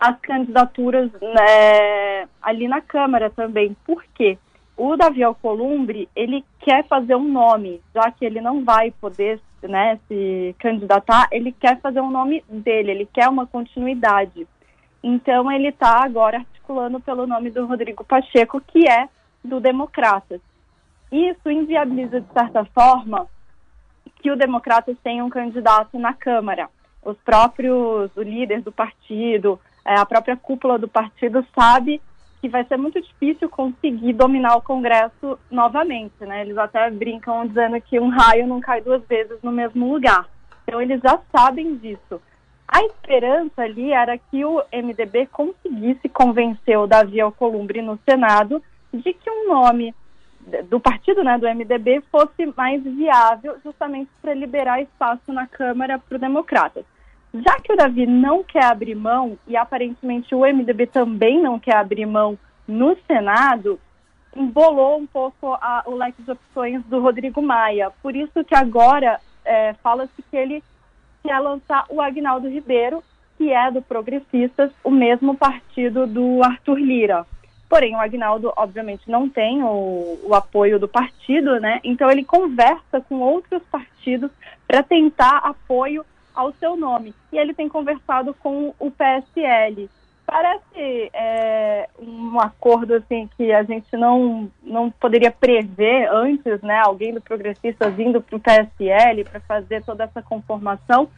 as 0.00 0.18
candidaturas 0.20 1.10
né, 1.20 2.26
ali 2.40 2.66
na 2.66 2.80
Câmara 2.80 3.28
também. 3.28 3.76
Por 3.84 4.02
quê? 4.14 4.38
O 4.74 4.96
Davi 4.96 5.22
Alcolumbre, 5.22 6.08
ele 6.16 6.42
quer 6.60 6.82
fazer 6.88 7.14
um 7.14 7.30
nome, 7.30 7.82
já 7.94 8.10
que 8.10 8.24
ele 8.24 8.40
não 8.40 8.64
vai 8.64 8.90
poder 8.90 9.38
né, 9.62 10.00
se 10.08 10.56
candidatar, 10.58 11.28
ele 11.30 11.52
quer 11.52 11.78
fazer 11.78 12.00
um 12.00 12.10
nome 12.10 12.42
dele, 12.48 12.90
ele 12.90 13.06
quer 13.12 13.28
uma 13.28 13.46
continuidade. 13.46 14.46
Então 15.02 15.52
ele 15.52 15.68
está 15.68 16.02
agora 16.02 16.38
articulando 16.38 16.98
pelo 17.00 17.26
nome 17.26 17.50
do 17.50 17.66
Rodrigo 17.66 18.02
Pacheco, 18.02 18.62
que 18.62 18.88
é 18.88 19.10
do 19.44 19.60
Democratas. 19.60 20.40
Isso 21.12 21.50
inviabiliza, 21.50 22.22
de 22.22 22.32
certa 22.32 22.64
forma, 22.64 23.26
que 24.22 24.30
o 24.30 24.36
Democratas 24.36 24.96
tenha 25.04 25.22
um 25.22 25.28
candidato 25.28 25.98
na 25.98 26.14
Câmara. 26.14 26.70
Os 27.04 27.18
próprios, 27.18 28.10
o 28.16 28.22
líder 28.22 28.62
do 28.62 28.72
partido, 28.72 29.60
é, 29.84 29.98
a 29.98 30.06
própria 30.06 30.36
cúpula 30.36 30.78
do 30.78 30.88
partido 30.88 31.46
sabe 31.54 32.00
que 32.40 32.48
vai 32.48 32.64
ser 32.64 32.76
muito 32.76 33.00
difícil 33.00 33.48
conseguir 33.48 34.14
dominar 34.14 34.56
o 34.56 34.62
Congresso 34.62 35.38
novamente, 35.50 36.14
né? 36.20 36.40
Eles 36.40 36.56
até 36.56 36.90
brincam 36.90 37.46
dizendo 37.46 37.80
que 37.80 38.00
um 38.00 38.08
raio 38.08 38.46
não 38.46 38.60
cai 38.60 38.80
duas 38.80 39.04
vezes 39.06 39.38
no 39.42 39.52
mesmo 39.52 39.92
lugar. 39.92 40.26
Então 40.64 40.80
eles 40.80 41.00
já 41.00 41.20
sabem 41.30 41.76
disso. 41.76 42.20
A 42.66 42.80
esperança 42.84 43.62
ali 43.62 43.92
era 43.92 44.16
que 44.16 44.44
o 44.44 44.62
MDB 44.72 45.26
conseguisse 45.26 46.08
convencer 46.08 46.78
o 46.78 46.86
Davi 46.86 47.20
Alcolumbre 47.20 47.82
no 47.82 47.98
Senado 48.08 48.62
de 48.92 49.12
que 49.12 49.30
um 49.30 49.48
nome 49.48 49.94
do 50.68 50.78
partido, 50.78 51.24
né, 51.24 51.38
do 51.38 51.46
MDB, 51.46 52.02
fosse 52.10 52.46
mais 52.56 52.82
viável, 52.82 53.56
justamente 53.64 54.10
para 54.20 54.34
liberar 54.34 54.82
espaço 54.82 55.32
na 55.32 55.46
Câmara 55.46 55.98
para 55.98 56.14
os 56.14 56.20
democratas. 56.20 56.84
Já 57.34 57.56
que 57.60 57.72
o 57.72 57.76
Davi 57.76 58.06
não 58.06 58.44
quer 58.44 58.64
abrir 58.64 58.94
mão, 58.94 59.38
e 59.46 59.56
aparentemente 59.56 60.34
o 60.34 60.40
MDB 60.40 60.86
também 60.86 61.40
não 61.40 61.58
quer 61.58 61.76
abrir 61.76 62.04
mão 62.04 62.38
no 62.68 62.96
Senado, 63.06 63.80
embolou 64.36 64.98
um 64.98 65.06
pouco 65.06 65.54
a, 65.54 65.82
o 65.86 65.94
leque 65.94 66.22
de 66.22 66.30
opções 66.30 66.82
do 66.84 67.00
Rodrigo 67.00 67.40
Maia. 67.40 67.90
Por 68.02 68.14
isso 68.14 68.44
que 68.44 68.54
agora 68.54 69.18
é, 69.44 69.74
fala-se 69.82 70.22
que 70.30 70.36
ele 70.36 70.62
quer 71.22 71.38
lançar 71.38 71.86
o 71.88 72.00
Agnaldo 72.00 72.48
Ribeiro, 72.48 73.02
que 73.38 73.50
é 73.52 73.70
do 73.70 73.80
Progressistas, 73.80 74.70
o 74.84 74.90
mesmo 74.90 75.36
partido 75.36 76.06
do 76.06 76.42
Arthur 76.42 76.78
Lira. 76.78 77.26
Porém, 77.72 77.96
o 77.96 78.00
Agnaldo, 78.00 78.52
obviamente, 78.54 79.10
não 79.10 79.30
tem 79.30 79.62
o, 79.62 80.18
o 80.24 80.34
apoio 80.34 80.78
do 80.78 80.86
partido, 80.86 81.58
né? 81.58 81.80
Então, 81.82 82.10
ele 82.10 82.22
conversa 82.22 83.00
com 83.08 83.14
outros 83.20 83.62
partidos 83.62 84.30
para 84.68 84.82
tentar 84.82 85.38
apoio 85.38 86.04
ao 86.34 86.52
seu 86.52 86.76
nome. 86.76 87.14
E 87.32 87.38
ele 87.38 87.54
tem 87.54 87.70
conversado 87.70 88.34
com 88.34 88.74
o 88.78 88.90
PSL. 88.90 89.88
Parece 90.26 91.10
é, 91.14 91.88
um 91.98 92.38
acordo 92.38 92.92
assim 92.92 93.26
que 93.38 93.50
a 93.50 93.62
gente 93.62 93.96
não, 93.96 94.50
não 94.62 94.90
poderia 94.90 95.30
prever 95.30 96.10
antes, 96.12 96.60
né? 96.60 96.78
Alguém 96.84 97.14
do 97.14 97.22
progressista 97.22 97.88
vindo 97.88 98.20
para 98.20 98.36
o 98.36 98.40
PSL 98.40 99.24
para 99.24 99.40
fazer 99.40 99.82
toda 99.82 100.04
essa 100.04 100.20
conformação, 100.20 101.08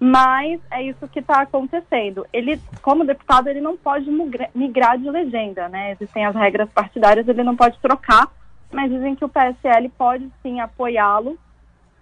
mas 0.00 0.58
é 0.70 0.82
isso 0.82 1.06
que 1.08 1.18
está 1.18 1.42
acontecendo. 1.42 2.26
Ele, 2.32 2.58
como 2.80 3.04
deputado, 3.04 3.48
ele 3.48 3.60
não 3.60 3.76
pode 3.76 4.10
migrar 4.54 4.96
de 4.96 5.10
legenda, 5.10 5.68
né? 5.68 5.92
Existem 5.92 6.24
as 6.24 6.34
regras 6.34 6.70
partidárias, 6.70 7.28
ele 7.28 7.42
não 7.42 7.54
pode 7.54 7.78
trocar, 7.80 8.28
mas 8.72 8.90
dizem 8.90 9.14
que 9.14 9.24
o 9.24 9.28
PSL 9.28 9.90
pode 9.90 10.32
sim 10.42 10.58
apoiá-lo 10.58 11.38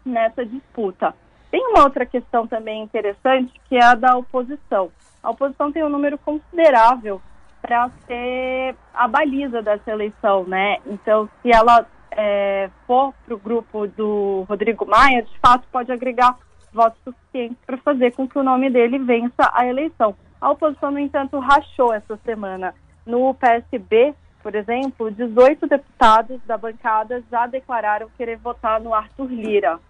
nessa 0.05 0.47
disputa. 0.47 1.13
Tem 1.51 1.67
uma 1.67 1.83
outra 1.83 2.07
questão 2.07 2.47
também 2.47 2.85
interessante, 2.85 3.53
que 3.69 3.75
é 3.75 3.83
a 3.83 3.95
da 3.97 4.17
oposição. 4.17 4.93
A 5.21 5.31
oposição 5.31 5.73
tem 5.73 5.83
um 5.83 5.89
número 5.89 6.17
considerável 6.19 7.21
para 7.61 7.91
ser 8.07 8.77
a 8.95 9.09
baliza 9.09 9.61
dessa 9.61 9.91
eleição, 9.91 10.45
né? 10.45 10.77
Então, 10.87 11.29
se 11.43 11.51
ela 11.53 11.85
é, 12.13 12.71
for 12.87 13.13
para 13.25 13.35
o 13.35 13.39
grupo 13.39 13.89
do 13.89 14.45
Rodrigo 14.49 14.87
Maia, 14.87 15.23
de 15.23 15.39
fato 15.41 15.67
pode 15.73 15.91
agregar 15.91 16.37
votos 16.79 17.01
suficientes 17.03 17.59
para 17.67 17.77
fazer 17.79 18.13
com 18.13 18.29
que 18.29 18.39
o 18.39 18.43
nome 18.45 18.71
dele 18.71 19.01
vença 19.01 19.51
a 19.53 19.67
eleição. 19.67 20.15
A 20.41 20.49
oposição, 20.51 20.93
no 20.93 21.01
entanto, 21.01 21.37
rachou 21.41 21.93
essa 21.93 22.17
semana. 22.19 22.73
No 23.05 23.35
PSB, 23.35 24.15
por 24.41 24.55
exemplo, 24.55 25.11
18 25.11 25.67
deputados 25.67 26.41
da 26.47 26.57
bancada 26.57 27.21
já 27.29 27.49
declararam 27.49 28.09
querer 28.17 28.37
votar 28.37 28.81
no 28.81 28.95
Arthur 28.95 29.27
Lira. 29.27 29.81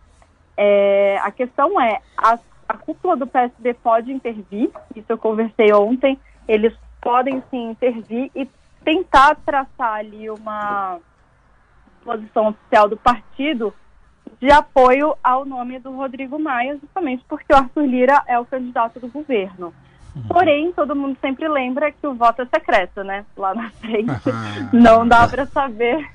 É, 0.56 1.18
a 1.22 1.30
questão 1.30 1.78
é, 1.78 2.00
a, 2.16 2.38
a 2.66 2.78
cúpula 2.78 3.14
do 3.16 3.26
PSB 3.26 3.74
pode 3.74 4.10
intervir, 4.10 4.70
isso 4.96 5.06
eu 5.10 5.18
conversei 5.18 5.70
ontem, 5.74 6.18
eles 6.48 6.74
podem 7.02 7.42
sim 7.50 7.70
intervir 7.70 8.30
e 8.34 8.48
tentar 8.82 9.36
traçar 9.44 9.96
ali 9.96 10.30
uma 10.30 10.98
posição 12.02 12.48
oficial 12.48 12.88
do 12.88 12.96
partido 12.96 13.74
de 14.40 14.50
apoio 14.50 15.16
ao 15.22 15.44
nome 15.44 15.78
do 15.78 15.90
Rodrigo 15.92 16.38
Maia, 16.38 16.78
justamente 16.80 17.24
porque 17.28 17.52
o 17.52 17.56
Arthur 17.56 17.84
Lira 17.84 18.22
é 18.26 18.38
o 18.38 18.44
candidato 18.44 19.00
do 19.00 19.08
governo. 19.08 19.74
Uhum. 20.14 20.22
Porém, 20.28 20.72
todo 20.72 20.94
mundo 20.94 21.16
sempre 21.20 21.48
lembra 21.48 21.90
que 21.90 22.06
o 22.06 22.14
voto 22.14 22.42
é 22.42 22.46
secreto, 22.46 23.02
né? 23.02 23.24
Lá 23.36 23.54
na 23.54 23.70
frente 23.70 24.12
não 24.72 25.06
dá 25.06 25.26
para 25.26 25.46
saber 25.46 26.08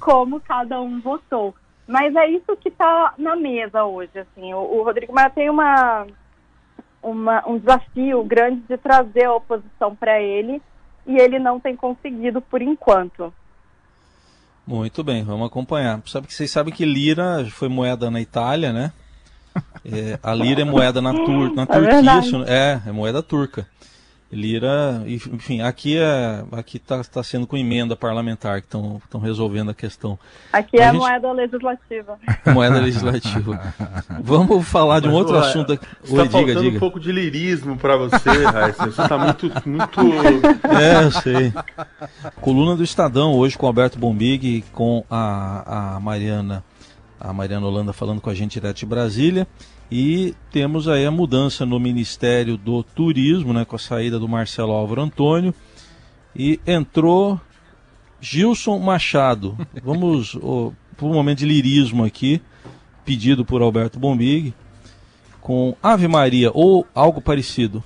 como 0.00 0.40
cada 0.40 0.80
um 0.80 1.00
votou. 1.00 1.54
Mas 1.86 2.14
é 2.14 2.28
isso 2.28 2.56
que 2.56 2.68
está 2.68 3.14
na 3.16 3.36
mesa 3.36 3.84
hoje. 3.84 4.18
Assim, 4.18 4.52
o, 4.52 4.58
o 4.58 4.82
Rodrigo 4.82 5.12
Maia 5.12 5.30
tem 5.30 5.48
uma, 5.48 6.06
uma, 7.02 7.46
um 7.48 7.58
desafio 7.58 8.22
grande 8.24 8.60
de 8.68 8.76
trazer 8.76 9.24
a 9.24 9.34
oposição 9.34 9.94
para 9.94 10.20
ele 10.20 10.60
e 11.06 11.16
ele 11.16 11.38
não 11.38 11.58
tem 11.58 11.74
conseguido 11.74 12.40
por 12.40 12.60
enquanto. 12.60 13.32
Muito 14.68 15.02
bem, 15.02 15.24
vamos 15.24 15.46
acompanhar. 15.46 15.98
Sabe 16.04 16.26
que 16.26 16.34
vocês 16.34 16.50
sabem 16.50 16.74
que 16.74 16.84
lira 16.84 17.48
foi 17.50 17.70
moeda 17.70 18.10
na 18.10 18.20
Itália, 18.20 18.70
né? 18.70 18.92
É, 19.84 20.18
a 20.22 20.34
lira 20.34 20.60
é 20.60 20.64
moeda 20.64 21.00
na, 21.00 21.12
tur 21.12 21.54
na 21.54 21.62
é 21.62 21.66
Turquia, 21.66 22.44
é, 22.46 22.80
é 22.86 22.92
moeda 22.92 23.22
turca. 23.22 23.66
Lira, 24.30 25.02
enfim, 25.06 25.62
aqui 25.62 25.96
é 25.96 26.44
aqui 26.52 26.76
está 26.76 27.02
tá 27.02 27.22
sendo 27.22 27.46
com 27.46 27.56
emenda 27.56 27.96
parlamentar 27.96 28.60
que 28.60 28.66
estão 28.66 29.20
resolvendo 29.22 29.70
a 29.70 29.74
questão. 29.74 30.18
Aqui 30.52 30.76
é 30.76 30.84
a 30.86 30.92
gente... 30.92 31.00
moeda 31.00 31.32
legislativa. 31.32 32.18
Moeda 32.52 32.78
legislativa. 32.78 33.74
Vamos 34.22 34.68
falar 34.68 35.00
de 35.00 35.08
um 35.08 35.12
Mas, 35.12 35.20
outro 35.20 35.34
ué, 35.34 35.40
assunto 35.40 35.72
aqui. 35.72 35.86
Está 36.02 36.16
faltando 36.16 36.46
diga, 36.46 36.60
diga. 36.60 36.76
um 36.76 36.80
pouco 36.80 37.00
de 37.00 37.10
lirismo 37.10 37.78
para 37.78 37.96
você, 37.96 38.44
Raíssa. 38.44 38.84
Você 38.84 39.02
está 39.02 39.16
muito, 39.16 39.46
muito. 39.66 40.00
É, 40.78 41.04
eu 41.04 41.10
sei. 41.10 41.52
Coluna 42.40 42.76
do 42.76 42.84
Estadão 42.84 43.32
hoje 43.32 43.56
com 43.56 43.66
Alberto 43.66 43.98
Bombig, 43.98 44.62
com 44.72 45.04
a, 45.10 45.94
a 45.96 46.00
Mariana, 46.00 46.62
a 47.18 47.32
Mariana 47.32 47.66
Holanda 47.66 47.92
falando 47.94 48.20
com 48.20 48.28
a 48.28 48.34
gente 48.34 48.60
direto 48.60 48.76
de 48.76 48.86
Brasília. 48.86 49.46
E 49.90 50.34
temos 50.52 50.86
aí 50.86 51.06
a 51.06 51.10
mudança 51.10 51.64
no 51.64 51.80
Ministério 51.80 52.56
do 52.58 52.82
Turismo, 52.82 53.52
né, 53.52 53.64
com 53.64 53.76
a 53.76 53.78
saída 53.78 54.18
do 54.18 54.28
Marcelo 54.28 54.72
Álvaro 54.72 55.00
Antônio. 55.00 55.54
E 56.36 56.60
entrou 56.66 57.40
Gilson 58.20 58.78
Machado. 58.78 59.56
Vamos 59.82 60.34
oh, 60.34 60.72
por 60.96 61.06
um 61.06 61.14
momento 61.14 61.38
de 61.38 61.46
lirismo 61.46 62.04
aqui, 62.04 62.42
pedido 63.04 63.44
por 63.44 63.62
Alberto 63.62 63.98
Bombig, 63.98 64.52
com 65.40 65.74
Ave 65.82 66.06
Maria 66.06 66.50
ou 66.52 66.86
algo 66.94 67.20
parecido. 67.20 67.82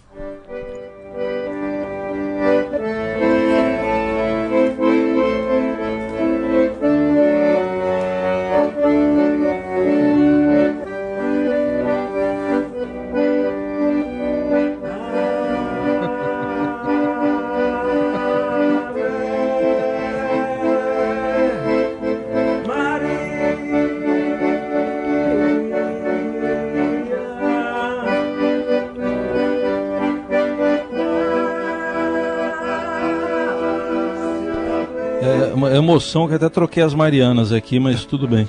Emoção 35.92 36.26
que 36.26 36.34
até 36.34 36.48
troquei 36.48 36.82
as 36.82 36.94
Marianas 36.94 37.52
aqui, 37.52 37.78
mas 37.78 38.06
tudo 38.06 38.26
bem. 38.26 38.48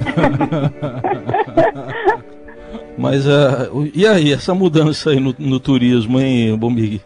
mas 2.96 3.26
uh, 3.26 3.90
e 3.92 4.06
aí, 4.06 4.32
essa 4.32 4.54
mudança 4.54 5.10
aí 5.10 5.18
no, 5.18 5.34
no 5.38 5.58
turismo, 5.58 6.20
hein, 6.20 6.56
Bombig? 6.56 7.02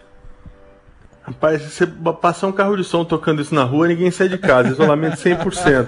Rapaz, 1.22 1.62
se 1.62 1.70
você 1.70 1.86
passar 2.20 2.48
um 2.48 2.52
carro 2.52 2.76
de 2.76 2.84
som 2.84 3.02
tocando 3.02 3.40
isso 3.40 3.54
na 3.54 3.64
rua, 3.64 3.88
ninguém 3.88 4.10
sai 4.10 4.28
de 4.28 4.36
casa. 4.36 4.68
Isolamento 4.68 5.16
100%. 5.16 5.86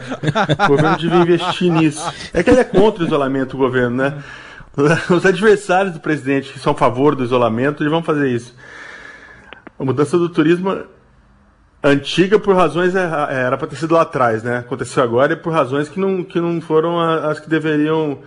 O 0.65 0.69
governo 0.69 0.97
devia 0.97 1.19
investir 1.19 1.71
nisso. 1.71 2.03
É 2.33 2.43
que 2.43 2.49
ele 2.49 2.61
é 2.61 2.65
contra 2.65 3.05
o 3.05 3.07
isolamento, 3.07 3.53
o 3.55 3.59
governo, 3.59 3.99
né? 3.99 4.15
Os 5.11 5.27
adversários 5.27 5.93
do 5.93 6.01
presidente 6.01 6.55
que 6.55 6.59
são 6.59 6.73
a 6.73 6.77
favor 6.77 7.15
do 7.15 7.23
isolamento, 7.23 7.83
eles 7.83 7.91
vão 7.91 8.03
fazer 8.03 8.31
isso. 8.31 8.55
A 9.79 9.85
mudança 9.85 10.17
do 10.17 10.31
turismo 10.31 10.87
antiga 11.87 12.39
por 12.39 12.55
razões 12.55 12.95
é, 12.95 13.05
é, 13.05 13.35
era 13.43 13.57
para 13.57 13.69
ter 13.69 13.77
sido 13.77 13.95
lá 13.95 14.03
atrás, 14.03 14.43
né? 14.43 14.59
Aconteceu 14.59 15.03
agora 15.03 15.33
e 15.33 15.37
por 15.37 15.53
razões 15.53 15.89
que 15.89 16.01
não, 16.01 16.25
que 16.25 16.41
não 16.41 16.61
foram 16.61 17.01
as 17.01 17.41
que 17.41 17.49
deveriam 17.49 18.19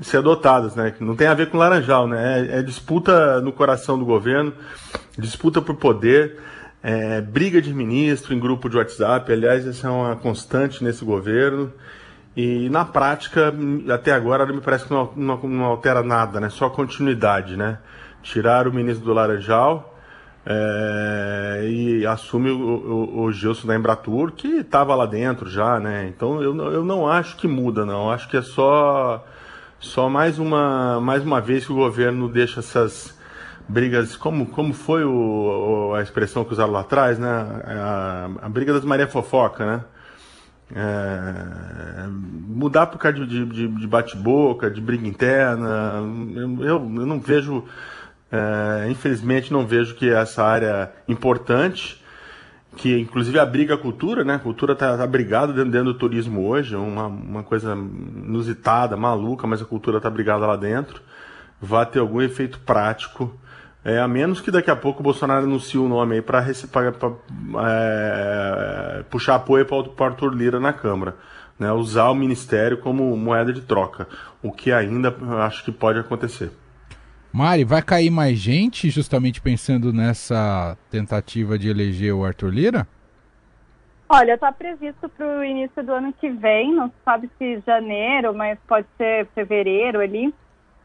ser 0.00 0.18
adotadas, 0.18 0.74
né? 0.74 0.90
Que 0.90 1.04
não 1.04 1.16
tem 1.16 1.26
a 1.26 1.34
ver 1.34 1.50
com 1.50 1.58
laranjal, 1.58 2.06
né? 2.06 2.48
É, 2.48 2.58
é 2.58 2.62
disputa 2.62 3.40
no 3.40 3.52
coração 3.52 3.98
do 3.98 4.04
governo, 4.04 4.52
disputa 5.18 5.60
por 5.60 5.74
poder, 5.76 6.38
é, 6.82 7.20
briga 7.20 7.60
de 7.60 7.74
ministro 7.74 8.34
em 8.34 8.38
grupo 8.38 8.68
de 8.68 8.76
WhatsApp. 8.76 9.30
Aliás, 9.32 9.66
essa 9.66 9.88
é 9.88 9.90
uma 9.90 10.16
constante 10.16 10.82
nesse 10.82 11.04
governo. 11.04 11.72
E 12.34 12.70
na 12.70 12.84
prática, 12.84 13.52
até 13.92 14.12
agora, 14.12 14.46
me 14.46 14.60
parece 14.60 14.86
que 14.86 14.90
não, 14.92 15.12
não, 15.14 15.36
não 15.42 15.64
altera 15.64 16.02
nada, 16.02 16.40
né? 16.40 16.48
Só 16.48 16.70
continuidade, 16.70 17.56
né? 17.56 17.78
Tirar 18.22 18.66
o 18.66 18.72
ministro 18.72 19.04
do 19.04 19.12
Laranjal, 19.12 19.91
é, 20.44 21.60
e 21.64 22.06
assume 22.06 22.50
o, 22.50 22.58
o, 22.58 23.22
o 23.22 23.32
Gilson 23.32 23.66
da 23.66 23.76
Embratur, 23.76 24.32
que 24.32 24.48
estava 24.58 24.94
lá 24.94 25.06
dentro 25.06 25.48
já, 25.48 25.78
né? 25.78 26.08
Então 26.08 26.42
eu, 26.42 26.56
eu 26.72 26.84
não 26.84 27.06
acho 27.06 27.36
que 27.36 27.46
muda, 27.46 27.86
não. 27.86 28.10
Acho 28.10 28.28
que 28.28 28.36
é 28.36 28.42
só, 28.42 29.24
só 29.78 30.08
mais, 30.08 30.38
uma, 30.38 31.00
mais 31.00 31.22
uma 31.24 31.40
vez 31.40 31.64
que 31.64 31.72
o 31.72 31.76
governo 31.76 32.28
deixa 32.28 32.60
essas 32.60 33.16
brigas, 33.68 34.16
como, 34.16 34.46
como 34.46 34.74
foi 34.74 35.04
o, 35.04 35.94
a 35.94 36.02
expressão 36.02 36.44
que 36.44 36.52
usaram 36.52 36.72
lá 36.72 36.80
atrás, 36.80 37.18
né? 37.18 37.28
A, 37.64 38.30
a 38.42 38.48
briga 38.48 38.72
das 38.72 38.84
Maria 38.84 39.06
Fofoca, 39.06 39.64
né? 39.64 39.84
É, 40.74 42.06
mudar 42.08 42.86
por 42.86 42.98
causa 42.98 43.26
de, 43.26 43.44
de, 43.44 43.68
de 43.68 43.86
bate-boca, 43.86 44.70
de 44.70 44.80
briga 44.80 45.06
interna, 45.06 46.02
eu, 46.34 46.64
eu, 46.64 46.66
eu 46.66 47.06
não 47.06 47.20
vejo 47.20 47.64
é, 48.32 48.88
infelizmente 48.88 49.52
não 49.52 49.66
vejo 49.66 49.94
que 49.94 50.08
essa 50.08 50.42
área 50.42 50.90
importante, 51.06 52.02
que 52.76 52.98
inclusive 52.98 53.38
abriga 53.38 53.74
a 53.74 53.78
cultura, 53.78 54.24
né? 54.24 54.36
A 54.36 54.38
cultura 54.38 54.72
está 54.72 54.96
tá 54.96 55.04
abrigada 55.04 55.52
dentro, 55.52 55.70
dentro, 55.70 55.92
do 55.92 55.98
turismo 55.98 56.48
hoje, 56.48 56.74
uma, 56.74 57.08
uma 57.08 57.42
coisa 57.42 57.74
inusitada, 57.74 58.96
maluca, 58.96 59.46
mas 59.46 59.60
a 59.60 59.66
cultura 59.66 59.98
está 59.98 60.08
abrigada 60.08 60.46
lá 60.46 60.56
dentro, 60.56 61.02
vai 61.60 61.84
ter 61.84 61.98
algum 61.98 62.22
efeito 62.22 62.58
prático. 62.60 63.38
É, 63.84 63.98
a 63.98 64.08
menos 64.08 64.40
que 64.40 64.50
daqui 64.50 64.70
a 64.70 64.76
pouco 64.76 65.00
o 65.00 65.02
Bolsonaro 65.02 65.44
anuncie 65.44 65.78
o 65.78 65.88
nome 65.88 66.14
aí 66.14 66.22
para 66.22 66.46
é, 67.60 69.02
puxar 69.10 69.34
apoio 69.34 69.66
para 69.66 69.76
o 69.76 70.04
Arthur 70.04 70.32
Lira 70.34 70.58
na 70.58 70.72
Câmara. 70.72 71.16
Né, 71.58 71.70
usar 71.70 72.08
o 72.08 72.14
ministério 72.14 72.78
como 72.78 73.14
moeda 73.16 73.52
de 73.52 73.60
troca, 73.60 74.08
o 74.42 74.50
que 74.50 74.72
ainda 74.72 75.14
acho 75.44 75.62
que 75.62 75.70
pode 75.70 75.98
acontecer. 75.98 76.50
Mari, 77.32 77.64
vai 77.64 77.80
cair 77.80 78.10
mais 78.10 78.36
gente 78.36 78.90
justamente 78.90 79.40
pensando 79.40 79.90
nessa 79.90 80.76
tentativa 80.90 81.58
de 81.58 81.70
eleger 81.70 82.12
o 82.12 82.24
Arthur 82.24 82.50
Lira? 82.50 82.86
Olha, 84.06 84.34
está 84.34 84.52
previsto 84.52 85.08
para 85.08 85.38
o 85.38 85.42
início 85.42 85.82
do 85.82 85.92
ano 85.92 86.12
que 86.12 86.28
vem, 86.28 86.74
não 86.74 86.92
sabe 87.02 87.30
se 87.38 87.62
janeiro, 87.66 88.34
mas 88.34 88.58
pode 88.68 88.86
ser 88.98 89.26
fevereiro 89.34 90.00
ali, 90.00 90.34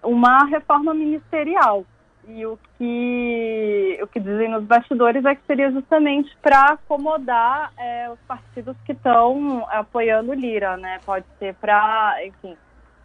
uma 0.02 0.46
reforma 0.46 0.94
ministerial. 0.94 1.86
E 2.30 2.46
o 2.46 2.58
que, 2.78 4.00
o 4.02 4.08
que 4.08 4.20
dizem 4.22 4.50
nos 4.50 4.64
bastidores 4.64 5.26
é 5.26 5.36
que 5.36 5.46
seria 5.46 5.70
justamente 5.70 6.34
para 6.42 6.74
acomodar 6.74 7.74
é, 7.78 8.10
os 8.10 8.20
partidos 8.22 8.78
que 8.86 8.94
estão 8.94 9.66
apoiando 9.70 10.34
Lira, 10.34 10.78
né? 10.78 11.00
Pode 11.06 11.26
ser 11.40 11.56
para, 11.56 12.16
enfim, 12.26 12.56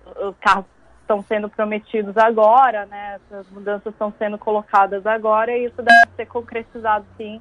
os 0.07 0.37
cargos 0.41 0.82
estão 1.13 1.25
sendo 1.29 1.49
prometidos 1.49 2.17
agora, 2.17 2.87
né? 2.87 3.17
Essas 3.17 3.49
mudanças 3.51 3.93
estão 3.93 4.13
sendo 4.19 4.39
colocadas 4.39 5.07
agora 5.07 5.57
e 5.57 5.67
isso 5.67 5.77
deve 5.77 6.17
ser 6.17 6.27
concretizado 6.27 7.05
sim 7.17 7.41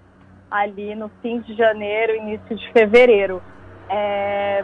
ali 0.50 0.94
no 0.94 1.10
fim 1.22 1.40
de 1.40 1.56
janeiro, 1.56 2.16
início 2.16 2.56
de 2.56 2.72
fevereiro. 2.74 3.42
É, 3.90 4.64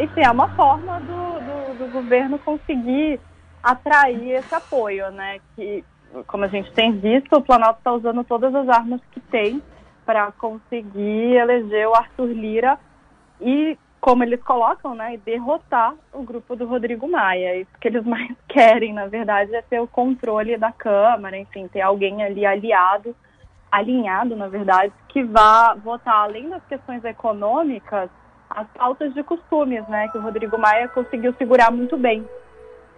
enfim, 0.00 0.22
é 0.24 0.30
uma 0.30 0.48
forma 0.56 0.98
do, 1.00 1.06
do, 1.06 1.78
do 1.78 1.92
governo 1.92 2.38
conseguir 2.40 3.20
atrair 3.62 4.32
esse 4.32 4.54
apoio, 4.54 5.10
né? 5.12 5.38
Que, 5.54 5.84
como 6.26 6.44
a 6.44 6.48
gente 6.48 6.72
tem 6.72 6.98
visto, 6.98 7.36
o 7.36 7.42
Planalto 7.42 7.78
está 7.78 7.92
usando 7.92 8.24
todas 8.24 8.52
as 8.52 8.68
armas 8.68 9.00
que 9.12 9.20
tem 9.20 9.62
para 10.04 10.32
conseguir 10.32 11.36
eleger 11.36 11.86
o 11.86 11.94
Arthur 11.94 12.26
Lira 12.26 12.78
e 13.40 13.78
como 14.00 14.24
eles 14.24 14.42
colocam, 14.42 14.94
né, 14.94 15.18
derrotar 15.24 15.94
o 16.12 16.22
grupo 16.22 16.56
do 16.56 16.66
Rodrigo 16.66 17.08
Maia. 17.08 17.56
Isso 17.56 17.70
que 17.80 17.88
eles 17.88 18.04
mais 18.06 18.34
querem, 18.48 18.92
na 18.92 19.06
verdade, 19.06 19.54
é 19.54 19.62
ter 19.62 19.80
o 19.80 19.86
controle 19.86 20.56
da 20.56 20.72
Câmara, 20.72 21.36
enfim, 21.36 21.68
ter 21.68 21.82
alguém 21.82 22.22
ali 22.22 22.46
aliado, 22.46 23.14
alinhado, 23.70 24.34
na 24.34 24.48
verdade, 24.48 24.92
que 25.08 25.22
vá 25.22 25.74
votar, 25.74 26.24
além 26.24 26.48
das 26.48 26.64
questões 26.64 27.04
econômicas, 27.04 28.10
as 28.48 28.66
pautas 28.68 29.14
de 29.14 29.22
costumes, 29.22 29.86
né, 29.86 30.08
que 30.08 30.18
o 30.18 30.22
Rodrigo 30.22 30.58
Maia 30.58 30.88
conseguiu 30.88 31.32
segurar 31.34 31.70
muito 31.70 31.96
bem. 31.96 32.26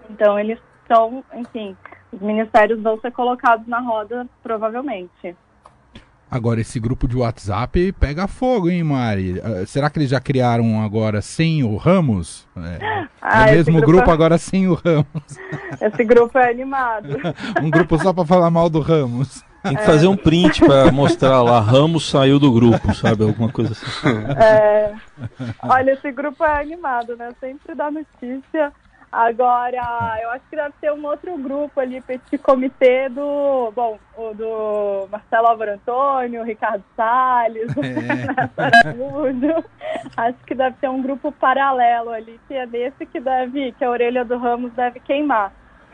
Então, 0.08 0.38
eles 0.38 0.58
estão, 0.82 1.22
enfim, 1.34 1.76
os 2.10 2.20
ministérios 2.20 2.80
vão 2.80 2.98
ser 3.00 3.10
colocados 3.12 3.66
na 3.66 3.80
roda, 3.80 4.26
provavelmente. 4.42 5.36
Agora, 6.32 6.62
esse 6.62 6.80
grupo 6.80 7.06
de 7.06 7.14
WhatsApp 7.14 7.92
pega 7.92 8.26
fogo, 8.26 8.70
hein, 8.70 8.82
Mari? 8.82 9.32
Uh, 9.32 9.66
será 9.66 9.90
que 9.90 9.98
eles 9.98 10.08
já 10.08 10.18
criaram 10.18 10.82
agora 10.82 11.20
sem 11.20 11.62
o 11.62 11.76
Ramos? 11.76 12.48
É, 12.56 13.06
ah, 13.20 13.50
é 13.50 13.52
o 13.52 13.56
mesmo 13.56 13.74
grupo, 13.74 13.92
grupo 13.92 14.10
é... 14.10 14.14
agora 14.14 14.38
sem 14.38 14.66
o 14.66 14.72
Ramos. 14.72 15.04
Esse 15.78 16.02
grupo 16.02 16.38
é 16.38 16.50
animado. 16.50 17.18
um 17.62 17.68
grupo 17.68 17.98
só 17.98 18.14
para 18.14 18.24
falar 18.24 18.48
mal 18.50 18.70
do 18.70 18.80
Ramos. 18.80 19.44
Tem 19.62 19.76
que 19.76 19.82
é. 19.82 19.84
fazer 19.84 20.06
um 20.06 20.16
print 20.16 20.64
para 20.64 20.90
mostrar 20.90 21.42
lá, 21.42 21.60
Ramos 21.60 22.08
saiu 22.08 22.38
do 22.38 22.50
grupo, 22.50 22.94
sabe? 22.94 23.24
Alguma 23.24 23.52
coisa 23.52 23.72
assim. 23.72 24.08
É. 24.42 24.94
Olha, 25.62 25.90
esse 25.90 26.10
grupo 26.12 26.42
é 26.44 26.62
animado, 26.62 27.14
né? 27.14 27.30
Sempre 27.38 27.74
dá 27.74 27.90
notícia. 27.90 28.72
Agora, 29.12 30.18
eu 30.22 30.30
acho 30.30 30.44
que 30.48 30.56
deve 30.56 30.72
ter 30.80 30.90
um 30.90 31.04
outro 31.04 31.36
grupo 31.36 31.78
ali, 31.78 32.00
petit 32.00 32.38
comitê 32.38 33.10
do, 33.10 33.70
bom, 33.76 33.98
o 34.16 34.32
do 34.32 35.06
Marcelo 35.10 35.48
Álvaro 35.48 35.72
Antônio, 35.72 36.42
Ricardo 36.42 36.82
Salles, 36.96 37.70
é. 38.56 38.72
Acho 40.16 40.38
que 40.46 40.54
deve 40.54 40.76
ter 40.78 40.88
um 40.88 41.02
grupo 41.02 41.30
paralelo 41.30 42.08
ali, 42.08 42.40
que 42.48 42.54
é 42.54 42.66
desse 42.66 43.04
que 43.04 43.20
deve, 43.20 43.72
que 43.72 43.84
a 43.84 43.90
orelha 43.90 44.24
do 44.24 44.38
Ramos 44.38 44.72
deve 44.72 44.98
queimar. 45.00 45.52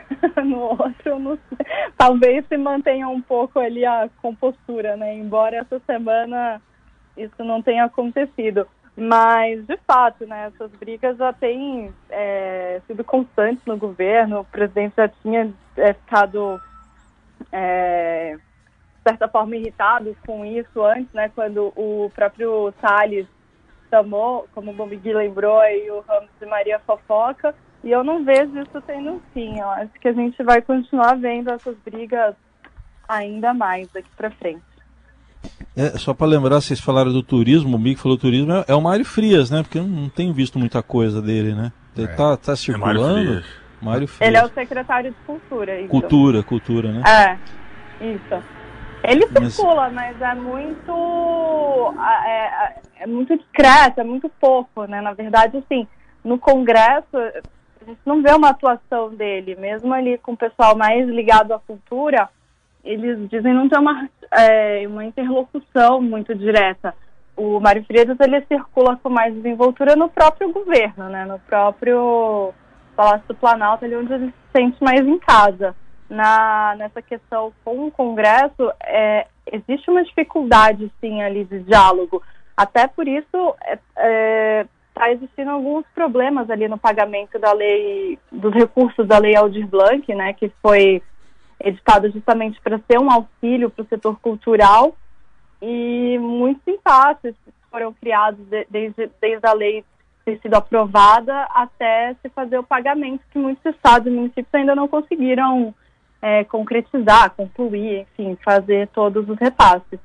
no 0.43 0.59
outro, 0.59 1.39
sei. 1.49 1.67
talvez 1.97 2.45
se 2.47 2.57
mantenha 2.57 3.07
um 3.07 3.21
pouco 3.21 3.59
ali 3.59 3.85
a 3.85 4.09
compostura, 4.21 4.95
né? 4.95 5.13
Embora 5.15 5.57
essa 5.57 5.79
semana 5.85 6.61
isso 7.17 7.43
não 7.43 7.61
tenha 7.61 7.83
acontecido. 7.83 8.65
Mas, 8.99 9.65
de 9.65 9.77
fato, 9.87 10.27
né, 10.27 10.51
essas 10.53 10.69
brigas 10.71 11.15
já 11.17 11.31
têm 11.31 11.93
é, 12.09 12.81
sido 12.85 13.01
constantes 13.03 13.65
no 13.65 13.77
governo. 13.77 14.41
O 14.41 14.45
presidente 14.45 14.95
já 14.97 15.07
tinha 15.07 15.53
é, 15.77 15.93
ficado, 15.93 16.59
é, 17.49 18.35
de 18.35 19.03
certa 19.03 19.29
forma, 19.29 19.55
irritado 19.55 20.15
com 20.25 20.43
isso 20.45 20.83
antes, 20.83 21.13
né, 21.13 21.31
quando 21.33 21.71
o 21.77 22.11
próprio 22.13 22.73
Salles 22.81 23.25
chamou, 23.89 24.47
como 24.53 24.71
o 24.71 24.73
Bombigui 24.73 25.13
lembrou, 25.13 25.59
aí, 25.59 25.89
o 25.89 26.01
Ramos 26.01 26.29
de 26.37 26.45
Maria 26.45 26.79
Fofoca. 26.79 27.55
E 27.81 27.91
eu 27.91 28.03
não 28.03 28.25
vejo 28.25 28.59
isso 28.59 28.81
tendo 28.81 29.21
fim. 29.33 29.59
Eu 29.59 29.69
acho 29.69 29.93
que 29.93 30.09
a 30.09 30.13
gente 30.13 30.43
vai 30.43 30.61
continuar 30.61 31.15
vendo 31.15 31.49
essas 31.51 31.77
brigas 31.77 32.35
ainda 33.07 33.53
mais 33.53 33.87
daqui 33.93 34.09
para 34.17 34.29
frente. 34.31 34.68
É, 35.75 35.97
só 35.97 36.13
para 36.13 36.27
lembrar, 36.27 36.61
vocês 36.61 36.79
falaram 36.79 37.11
do 37.11 37.23
turismo, 37.23 37.75
o 37.75 37.79
Mick 37.79 37.99
falou 37.99 38.17
turismo, 38.17 38.51
é, 38.51 38.65
é, 38.67 38.75
o 38.75 38.81
Mário 38.81 39.05
Frias, 39.05 39.49
né? 39.49 39.61
Porque 39.61 39.77
eu 39.77 39.83
não 39.83 40.09
tenho 40.09 40.33
visto 40.33 40.59
muita 40.59 40.83
coisa 40.83 41.21
dele, 41.21 41.53
né? 41.53 41.71
Ele 41.95 42.07
é. 42.07 42.15
tá, 42.15 42.35
tá 42.37 42.55
circulando. 42.55 43.19
É 43.19 43.23
Mário, 43.23 43.43
Mário 43.81 44.07
Frias. 44.07 44.27
Ele 44.27 44.37
é 44.37 44.43
o 44.43 44.49
secretário 44.49 45.11
de 45.11 45.17
Cultura. 45.25 45.79
Isso. 45.79 45.89
Cultura, 45.89 46.43
cultura, 46.43 46.91
né? 46.91 47.03
É, 47.07 48.05
isso. 48.05 48.43
Ele 49.03 49.25
circula, 49.27 49.89
mas, 49.89 50.17
mas 50.19 50.21
é 50.21 50.35
muito. 50.35 51.93
É, 52.25 52.73
é, 53.03 53.07
muito 53.07 53.37
discreto, 53.37 54.01
é 54.01 54.03
muito 54.03 54.27
pouco, 54.27 54.83
né? 54.85 54.99
Na 54.99 55.13
verdade, 55.13 55.57
assim, 55.57 55.87
no 56.23 56.37
Congresso, 56.37 57.15
a 57.15 57.85
gente 57.85 58.01
não 58.05 58.21
vê 58.21 58.31
uma 58.33 58.49
atuação 58.49 59.15
dele, 59.15 59.55
mesmo 59.55 59.93
ali 59.93 60.17
com 60.17 60.33
o 60.33 60.37
pessoal 60.37 60.75
mais 60.75 61.07
ligado 61.07 61.53
à 61.53 61.59
cultura 61.59 62.29
eles 62.83 63.29
dizem 63.29 63.53
não 63.53 63.67
ter 63.67 63.77
uma, 63.77 64.09
é, 64.31 64.87
uma 64.87 65.05
interlocução 65.05 66.01
muito 66.01 66.33
direta. 66.35 66.93
O 67.35 67.59
Mário 67.59 67.83
Freitas, 67.85 68.17
ele 68.19 68.41
circula 68.47 68.97
com 69.01 69.09
mais 69.09 69.33
desenvoltura 69.33 69.95
no 69.95 70.09
próprio 70.09 70.51
governo, 70.51 71.09
né? 71.09 71.25
no 71.25 71.39
próprio 71.39 72.53
Palácio 72.95 73.27
do 73.27 73.35
Planalto, 73.35 73.85
ali 73.85 73.95
onde 73.95 74.13
ele 74.13 74.27
se 74.27 74.33
sente 74.57 74.83
mais 74.83 75.01
em 75.01 75.17
casa. 75.19 75.75
Na, 76.09 76.75
nessa 76.77 77.01
questão 77.01 77.53
com 77.63 77.87
o 77.87 77.91
Congresso, 77.91 78.71
é, 78.83 79.27
existe 79.51 79.89
uma 79.89 80.03
dificuldade, 80.03 80.91
sim, 80.99 81.21
ali 81.21 81.45
de 81.45 81.59
diálogo. 81.59 82.21
Até 82.57 82.87
por 82.87 83.07
isso, 83.07 83.55
está 83.61 83.79
é, 83.97 84.63
é 84.63 84.65
tá 84.93 85.11
existindo 85.11 85.51
alguns 85.51 85.85
problemas 85.95 86.49
ali 86.49 86.67
no 86.67 86.77
pagamento 86.77 87.39
da 87.39 87.53
lei, 87.53 88.19
dos 88.29 88.53
recursos 88.53 89.07
da 89.07 89.17
lei 89.17 89.33
Aldir 89.33 89.65
Blanc, 89.65 90.13
né, 90.13 90.33
que 90.33 90.51
foi 90.61 91.01
editado 91.59 92.09
justamente 92.09 92.59
para 92.61 92.79
ser 92.89 92.99
um 92.99 93.11
auxílio 93.11 93.69
para 93.69 93.83
o 93.83 93.87
setor 93.87 94.19
cultural 94.19 94.95
e 95.61 96.17
muitos 96.19 96.65
impasses 96.67 97.35
foram 97.69 97.93
criados 97.93 98.39
de, 98.47 98.65
desde, 98.69 99.09
desde 99.21 99.45
a 99.45 99.53
lei 99.53 99.83
ter 100.25 100.39
sido 100.41 100.55
aprovada 100.55 101.43
até 101.53 102.15
se 102.21 102.29
fazer 102.29 102.57
o 102.57 102.63
pagamento 102.63 103.21
que 103.31 103.39
muitos 103.39 103.65
estados 103.65 104.07
e 104.07 104.11
municípios 104.11 104.53
ainda 104.53 104.75
não 104.75 104.87
conseguiram 104.87 105.73
é, 106.21 106.43
concretizar, 106.43 107.31
concluir, 107.31 108.05
enfim, 108.17 108.37
fazer 108.43 108.87
todos 108.89 109.27
os 109.27 109.37
repasses. 109.37 109.99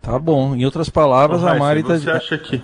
Tá 0.00 0.18
bom. 0.18 0.54
Em 0.54 0.64
outras 0.64 0.88
palavras, 0.88 1.44
a 1.44 1.54
Mari 1.54 1.80
está... 1.80 1.98
Você 1.98 2.10
acha 2.10 2.38
que 2.38 2.62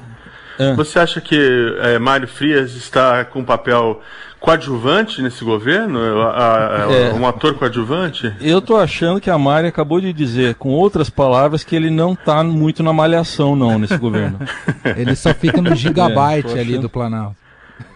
Ah. 0.59 0.75
Você 0.77 0.99
acha 0.99 1.21
que 1.21 1.37
é, 1.81 1.99
Mário 1.99 2.29
Frias 2.29 2.75
está 2.75 3.25
com 3.25 3.41
um 3.41 3.45
papel 3.45 4.01
coadjuvante 4.45 5.23
nesse 5.23 5.43
governo? 5.43 5.99
A, 6.21 6.87
a, 6.87 6.93
é. 6.93 7.13
Um 7.15 7.27
ator 7.27 7.55
coadjuvante? 7.55 8.35
Eu 8.41 8.61
tô 8.61 8.77
achando 8.77 9.21
que 9.21 9.31
a 9.31 9.39
Mari 9.39 9.69
acabou 9.69 10.01
de 10.01 10.13
dizer, 10.13 10.57
com 10.57 10.71
outras 10.71 11.09
palavras, 11.09 11.65
que 11.65 11.75
ele 11.75 11.91
não 11.91 12.15
tá 12.15 12.45
muito 12.45 12.83
na 12.83 12.93
malhação, 12.93 13.57
não, 13.57 13.79
nesse 13.79 13.97
governo. 13.97 14.39
Ele 14.97 15.17
só 15.17 15.33
fica 15.33 15.63
no 15.63 15.75
gigabyte 15.75 16.57
é, 16.57 16.61
ali 16.61 16.79
do 16.79 16.91
Planalto. 16.91 17.37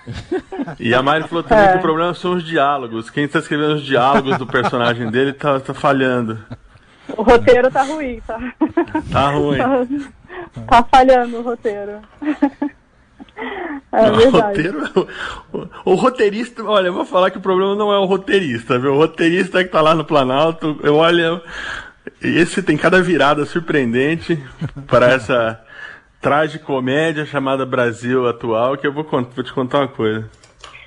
E 0.78 0.92
a 0.94 1.02
Mari 1.02 1.26
falou 1.26 1.42
também 1.42 1.64
é. 1.64 1.72
que 1.72 1.78
o 1.78 1.80
problema 1.80 2.12
são 2.12 2.34
os 2.34 2.44
diálogos. 2.44 3.08
Quem 3.08 3.24
está 3.24 3.38
escrevendo 3.38 3.74
os 3.74 3.82
diálogos 3.82 4.36
do 4.36 4.46
personagem 4.46 5.10
dele 5.10 5.32
tá, 5.32 5.58
tá 5.60 5.72
falhando. 5.72 6.38
O 7.16 7.22
roteiro 7.22 7.70
tá 7.70 7.82
ruim, 7.82 8.20
tá? 8.26 8.38
Tá 9.10 9.30
ruim. 9.30 9.58
Tá, 9.58 9.86
tá 10.66 10.82
falhando 10.84 11.38
o 11.38 11.42
roteiro. 11.42 12.00
É 13.90 14.10
o 14.10 14.30
roteiro, 14.30 15.08
o, 15.52 15.92
o, 15.92 15.94
roteirista, 15.94 16.62
olha, 16.64 16.88
eu 16.88 16.92
vou 16.92 17.04
falar 17.04 17.30
que 17.30 17.38
o 17.38 17.40
problema 17.40 17.74
não 17.74 17.92
é 17.92 17.98
o 17.98 18.04
roteirista, 18.04 18.78
viu? 18.78 18.94
O 18.94 18.98
roteirista 18.98 19.62
que 19.62 19.70
tá 19.70 19.80
lá 19.80 19.94
no 19.94 20.04
Planalto, 20.04 20.78
eu 20.82 20.96
olha, 20.96 21.40
esse 22.20 22.62
tem 22.62 22.76
cada 22.76 23.00
virada 23.00 23.46
surpreendente 23.46 24.42
para 24.86 25.12
essa 25.14 25.60
tragicomédia 26.20 27.24
chamada 27.24 27.64
Brasil 27.64 28.28
atual, 28.28 28.76
que 28.76 28.86
eu 28.86 28.92
vou, 28.92 29.04
vou 29.04 29.44
te 29.44 29.52
contar 29.52 29.78
uma 29.78 29.88
coisa. 29.88 30.28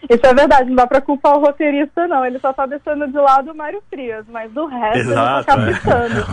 Isso 0.10 0.26
é 0.26 0.34
verdade, 0.34 0.69
não 0.69 0.76
dá 0.76 0.88
pra 0.88 1.00
culpar 1.00 1.38
o 1.38 1.41
roteirista, 1.41 2.08
não. 2.08 2.26
Ele 2.26 2.39
só 2.39 2.52
tá 2.52 2.65
deixando 2.65 3.08
de 3.08 3.17
lado 3.17 3.52
o 3.52 3.56
Mário 3.56 3.82
Frias, 3.89 4.26
mas 4.30 4.52
do 4.52 4.65
resto 4.65 4.97
Exato, 4.97 5.52
ele 5.60 5.74
tá 5.74 5.80
capitando. 5.80 6.26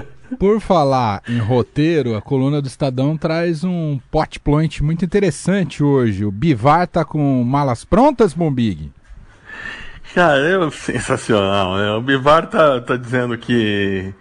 É. 0.00 0.04
Por 0.38 0.60
falar 0.60 1.22
em 1.28 1.38
roteiro, 1.38 2.16
a 2.16 2.22
coluna 2.22 2.60
do 2.60 2.68
Estadão 2.68 3.16
traz 3.16 3.64
um 3.64 3.98
pot 4.10 4.38
point 4.40 4.82
muito 4.82 5.04
interessante 5.04 5.82
hoje. 5.82 6.24
O 6.24 6.30
Bivar 6.30 6.86
tá 6.86 7.04
com 7.04 7.42
malas 7.44 7.84
prontas, 7.84 8.34
Bombig? 8.34 8.90
Cara, 10.14 10.38
é 10.38 10.70
sensacional, 10.70 11.76
né? 11.76 11.90
O 11.92 12.00
Bivar 12.00 12.46
tá, 12.48 12.80
tá 12.80 12.96
dizendo 12.96 13.36
que 13.36 14.14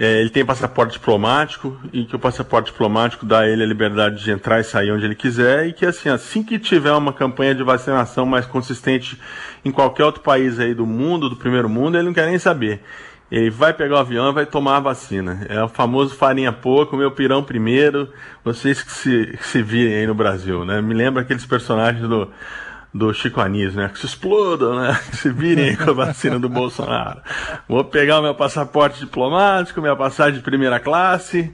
é, 0.00 0.20
ele 0.20 0.30
tem 0.30 0.44
passaporte 0.44 0.92
diplomático 0.92 1.76
e 1.92 2.04
que 2.04 2.14
o 2.14 2.20
passaporte 2.20 2.70
diplomático 2.70 3.26
dá 3.26 3.40
a 3.40 3.48
ele 3.48 3.64
a 3.64 3.66
liberdade 3.66 4.22
de 4.22 4.30
entrar 4.30 4.60
e 4.60 4.64
sair 4.64 4.92
onde 4.92 5.04
ele 5.04 5.16
quiser 5.16 5.66
e 5.66 5.72
que 5.72 5.84
assim, 5.84 6.08
assim 6.08 6.42
que 6.44 6.56
tiver 6.56 6.92
uma 6.92 7.12
campanha 7.12 7.52
de 7.52 7.64
vacinação 7.64 8.24
mais 8.24 8.46
consistente 8.46 9.18
em 9.64 9.72
qualquer 9.72 10.04
outro 10.04 10.22
país 10.22 10.60
aí 10.60 10.72
do 10.72 10.86
mundo, 10.86 11.28
do 11.28 11.34
primeiro 11.34 11.68
mundo, 11.68 11.96
ele 11.96 12.06
não 12.06 12.14
quer 12.14 12.28
nem 12.28 12.38
saber. 12.38 12.80
Ele 13.30 13.50
vai 13.50 13.74
pegar 13.74 13.96
o 13.96 13.98
avião 13.98 14.30
e 14.30 14.32
vai 14.32 14.46
tomar 14.46 14.76
a 14.76 14.80
vacina. 14.80 15.46
É 15.48 15.62
o 15.62 15.68
famoso 15.68 16.14
farinha 16.14 16.52
pouco, 16.52 16.96
meu 16.96 17.10
pirão 17.10 17.42
primeiro, 17.42 18.08
vocês 18.42 18.82
que 18.82 18.90
se, 18.90 19.36
que 19.36 19.46
se 19.46 19.62
virem 19.62 19.96
aí 19.96 20.06
no 20.06 20.14
Brasil, 20.14 20.64
né? 20.64 20.80
Me 20.80 20.94
lembra 20.94 21.22
aqueles 21.22 21.44
personagens 21.44 22.08
do, 22.08 22.30
do 22.92 23.12
Chico 23.12 23.40
Anísio, 23.40 23.80
né? 23.80 23.88
Que 23.88 23.98
se 23.98 24.06
explodam, 24.06 24.80
né? 24.80 24.98
Que 25.10 25.16
se 25.16 25.30
virem 25.30 25.76
com 25.76 25.90
a 25.90 25.92
vacina 25.92 26.38
do 26.38 26.48
Bolsonaro. 26.48 27.20
Vou 27.68 27.84
pegar 27.84 28.20
o 28.20 28.22
meu 28.22 28.34
passaporte 28.34 29.00
diplomático, 29.00 29.80
minha 29.80 29.96
passagem 29.96 30.34
de 30.34 30.40
primeira 30.40 30.80
classe 30.80 31.52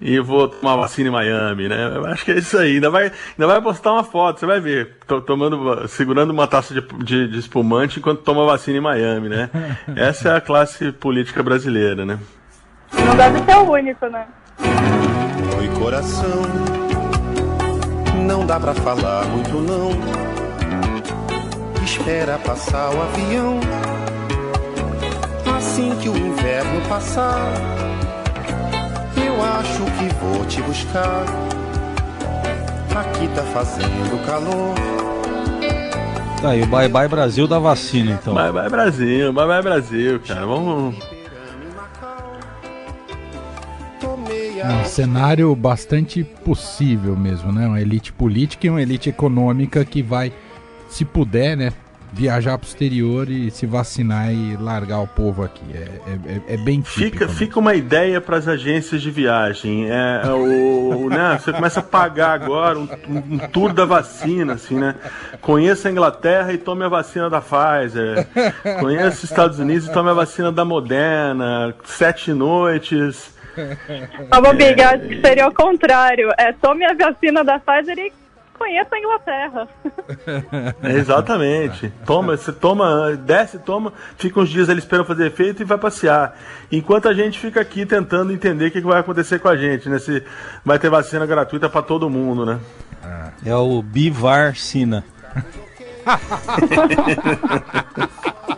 e 0.00 0.18
vou 0.20 0.48
tomar 0.48 0.76
vacina 0.76 1.08
em 1.08 1.12
Miami, 1.12 1.68
né? 1.68 1.92
Eu 1.96 2.06
acho 2.06 2.24
que 2.24 2.30
é 2.30 2.38
isso 2.38 2.56
aí. 2.56 2.74
Ainda 2.74 2.90
vai, 2.90 3.04
ainda 3.04 3.46
vai 3.46 3.60
postar 3.60 3.92
uma 3.92 4.04
foto, 4.04 4.40
você 4.40 4.46
vai 4.46 4.60
ver. 4.60 4.96
Tô 5.06 5.20
tomando, 5.20 5.88
segurando 5.88 6.30
uma 6.30 6.46
taça 6.46 6.72
de, 6.72 6.80
de, 7.04 7.28
de 7.28 7.38
espumante 7.38 7.98
enquanto 7.98 8.22
toma 8.22 8.44
vacina 8.44 8.78
em 8.78 8.80
Miami, 8.80 9.28
né? 9.28 9.50
Essa 9.96 10.30
é 10.30 10.36
a 10.36 10.40
classe 10.40 10.92
política 10.92 11.42
brasileira, 11.42 12.04
né? 12.04 12.18
Não 12.92 13.16
deve 13.16 13.38
ser 13.44 13.56
o 13.56 13.70
único, 13.70 14.06
né? 14.06 14.26
Oi, 15.58 15.68
coração. 15.78 16.42
Não 18.26 18.46
dá 18.46 18.60
pra 18.60 18.74
falar 18.74 19.24
muito, 19.26 19.56
não. 19.58 19.90
Espera 21.82 22.38
passar 22.38 22.90
o 22.94 23.02
avião. 23.02 23.60
Assim 25.56 25.96
que 26.00 26.08
o 26.08 26.16
inverno 26.16 26.80
passar 26.88 27.40
eu 29.38 29.44
acho 29.44 29.84
que 29.84 30.14
vou 30.16 30.44
te 30.46 30.60
buscar. 30.62 31.24
Aqui 32.94 33.28
tá 33.28 33.42
fazendo 33.42 34.26
calor. 34.26 34.74
Tá 36.42 36.50
aí, 36.50 36.62
o 36.62 36.66
Bye 36.66 36.88
Bye 36.88 37.08
Brasil 37.08 37.46
da 37.46 37.58
vacina, 37.58 38.12
então. 38.12 38.34
Bye 38.34 38.52
Bye 38.52 38.68
Brasil, 38.68 39.32
Bye 39.32 39.46
Bye 39.46 39.62
Brasil, 39.62 40.20
cara. 40.20 40.46
Vamos. 40.46 40.96
É 44.60 44.66
um 44.66 44.84
cenário 44.84 45.54
bastante 45.54 46.24
possível 46.24 47.16
mesmo, 47.16 47.52
né? 47.52 47.66
Uma 47.66 47.80
elite 47.80 48.12
política 48.12 48.66
e 48.66 48.70
uma 48.70 48.82
elite 48.82 49.08
econômica 49.08 49.84
que 49.84 50.02
vai, 50.02 50.32
se 50.88 51.04
puder, 51.04 51.56
né, 51.56 51.72
viajar 52.12 52.58
para 52.58 52.66
o 52.66 52.68
exterior 52.68 53.28
e 53.28 53.50
se 53.50 53.66
vacinar 53.66 54.32
e 54.32 54.56
largar 54.56 55.00
o 55.00 55.06
povo 55.06 55.42
aqui. 55.42 55.64
É, 55.74 56.52
é, 56.52 56.54
é 56.54 56.56
bem 56.56 56.80
típico, 56.80 56.98
Fica, 56.98 57.26
né? 57.26 57.32
fica 57.32 57.58
uma 57.58 57.74
ideia 57.74 58.20
para 58.20 58.36
as 58.36 58.48
agências 58.48 59.02
de 59.02 59.10
viagem. 59.10 59.90
É, 59.90 60.22
é 60.24 60.30
o, 60.30 61.08
né, 61.08 61.38
você 61.40 61.52
começa 61.52 61.80
a 61.80 61.82
pagar 61.82 62.32
agora 62.32 62.78
um, 62.78 62.88
um, 63.08 63.38
tour 63.38 63.72
da 63.72 63.84
vacina, 63.84 64.54
assim, 64.54 64.76
né? 64.76 64.94
Conheça 65.40 65.88
a 65.88 65.92
Inglaterra 65.92 66.52
e 66.52 66.58
tome 66.58 66.84
a 66.84 66.88
vacina 66.88 67.28
da 67.28 67.40
Pfizer. 67.40 68.26
Conheça 68.80 69.16
os 69.16 69.24
Estados 69.24 69.58
Unidos 69.58 69.86
e 69.86 69.92
tome 69.92 70.10
a 70.10 70.14
vacina 70.14 70.50
da 70.50 70.64
Moderna. 70.64 71.74
Sete 71.84 72.32
noites. 72.32 73.36
Ah, 74.30 74.40
Bobiga, 74.40 74.82
é, 74.82 74.84
acho 74.84 75.08
que 75.08 75.20
seria 75.20 75.48
o 75.48 75.54
contrário. 75.54 76.30
É, 76.38 76.52
tome 76.52 76.84
a 76.84 76.94
vacina 76.94 77.42
da 77.42 77.58
Pfizer 77.58 77.98
e 77.98 78.12
conheça 78.58 78.94
a 78.94 78.98
Inglaterra. 78.98 79.68
exatamente. 80.82 81.92
Toma, 82.04 82.36
você 82.36 82.52
toma, 82.52 83.16
desce, 83.16 83.58
toma, 83.58 83.92
fica 84.16 84.40
uns 84.40 84.50
dias 84.50 84.68
ali 84.68 84.80
esperando 84.80 85.06
fazer 85.06 85.26
efeito 85.26 85.62
e 85.62 85.64
vai 85.64 85.78
passear. 85.78 86.36
Enquanto 86.70 87.08
a 87.08 87.14
gente 87.14 87.38
fica 87.38 87.60
aqui 87.60 87.86
tentando 87.86 88.32
entender 88.32 88.66
o 88.66 88.70
que 88.70 88.80
vai 88.80 89.00
acontecer 89.00 89.38
com 89.38 89.48
a 89.48 89.56
gente, 89.56 89.88
né? 89.88 89.98
Se 89.98 90.22
vai 90.64 90.78
ter 90.78 90.90
vacina 90.90 91.24
gratuita 91.24 91.68
para 91.68 91.82
todo 91.82 92.10
mundo, 92.10 92.44
né? 92.44 92.58
É 93.44 93.54
o 93.54 93.80
Bivarcina. 93.80 95.04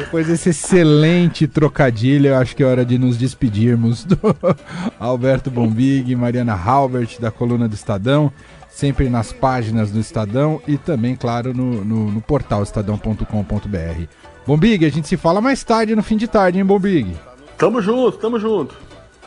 Depois 0.00 0.26
desse 0.26 0.48
excelente 0.48 1.46
trocadilho, 1.46 2.28
eu 2.28 2.36
acho 2.36 2.56
que 2.56 2.62
é 2.62 2.66
hora 2.66 2.86
de 2.86 2.98
nos 2.98 3.18
despedirmos 3.18 4.02
do 4.02 4.18
Alberto 4.98 5.50
Bombig, 5.50 6.16
Mariana 6.16 6.54
Halbert, 6.54 7.20
da 7.20 7.30
coluna 7.30 7.68
do 7.68 7.74
Estadão, 7.74 8.32
sempre 8.70 9.10
nas 9.10 9.30
páginas 9.30 9.90
do 9.90 10.00
Estadão 10.00 10.60
e 10.66 10.78
também, 10.78 11.14
claro, 11.14 11.52
no, 11.52 11.84
no, 11.84 12.10
no 12.10 12.20
portal 12.22 12.62
estadão.com.br. 12.62 14.04
Bombig, 14.46 14.86
a 14.86 14.90
gente 14.90 15.06
se 15.06 15.18
fala 15.18 15.38
mais 15.38 15.62
tarde, 15.62 15.94
no 15.94 16.02
fim 16.02 16.16
de 16.16 16.26
tarde, 16.26 16.58
hein, 16.58 16.64
Bombig? 16.64 17.14
Tamo 17.58 17.82
junto, 17.82 18.16
tamo 18.16 18.40
junto. 18.40 18.74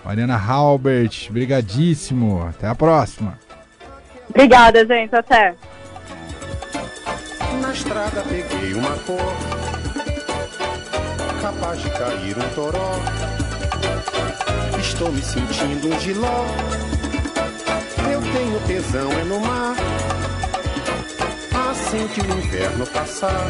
Mariana 0.04 0.36
Halbert, 0.36 1.30
brigadíssimo. 1.30 2.48
Até 2.50 2.68
a 2.68 2.74
próxima. 2.74 3.38
Obrigada, 4.28 4.84
gente. 4.88 5.16
Até. 5.16 5.54
Na 7.62 7.72
estrada 7.72 8.24
peguei 8.28 8.74
uma 8.74 8.98
cor 9.06 9.63
capaz 11.44 11.78
de 11.82 11.90
cair 11.90 12.38
um 12.38 12.50
toró. 12.56 12.92
Estou 14.80 15.12
me 15.12 15.22
sentindo 15.22 15.94
um 15.94 16.00
giló. 16.00 16.46
Eu 18.10 18.22
tenho 18.22 18.60
tesão 18.66 19.12
é 19.12 19.24
no 19.26 19.42
mar. 19.42 19.76
Assim 21.70 22.08
que 22.08 22.22
o 22.22 22.38
inverno 22.38 22.88
passar, 22.88 23.50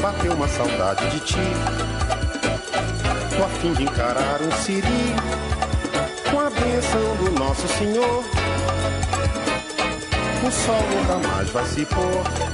bateu 0.00 0.32
uma 0.32 0.48
saudade 0.48 1.10
de 1.10 1.20
ti. 1.20 1.52
Tô 3.36 3.44
a 3.44 3.48
fim 3.60 3.74
de 3.74 3.82
encarar 3.82 4.40
um 4.40 4.50
siri 4.62 5.14
com 6.30 6.40
a 6.40 6.48
bênção 6.48 7.16
do 7.16 7.38
nosso 7.38 7.68
Senhor. 7.68 8.24
O 10.42 10.50
sol 10.50 10.82
nunca 10.90 11.28
mais 11.28 11.50
vai 11.50 11.66
se 11.66 11.84
pôr 11.84 12.51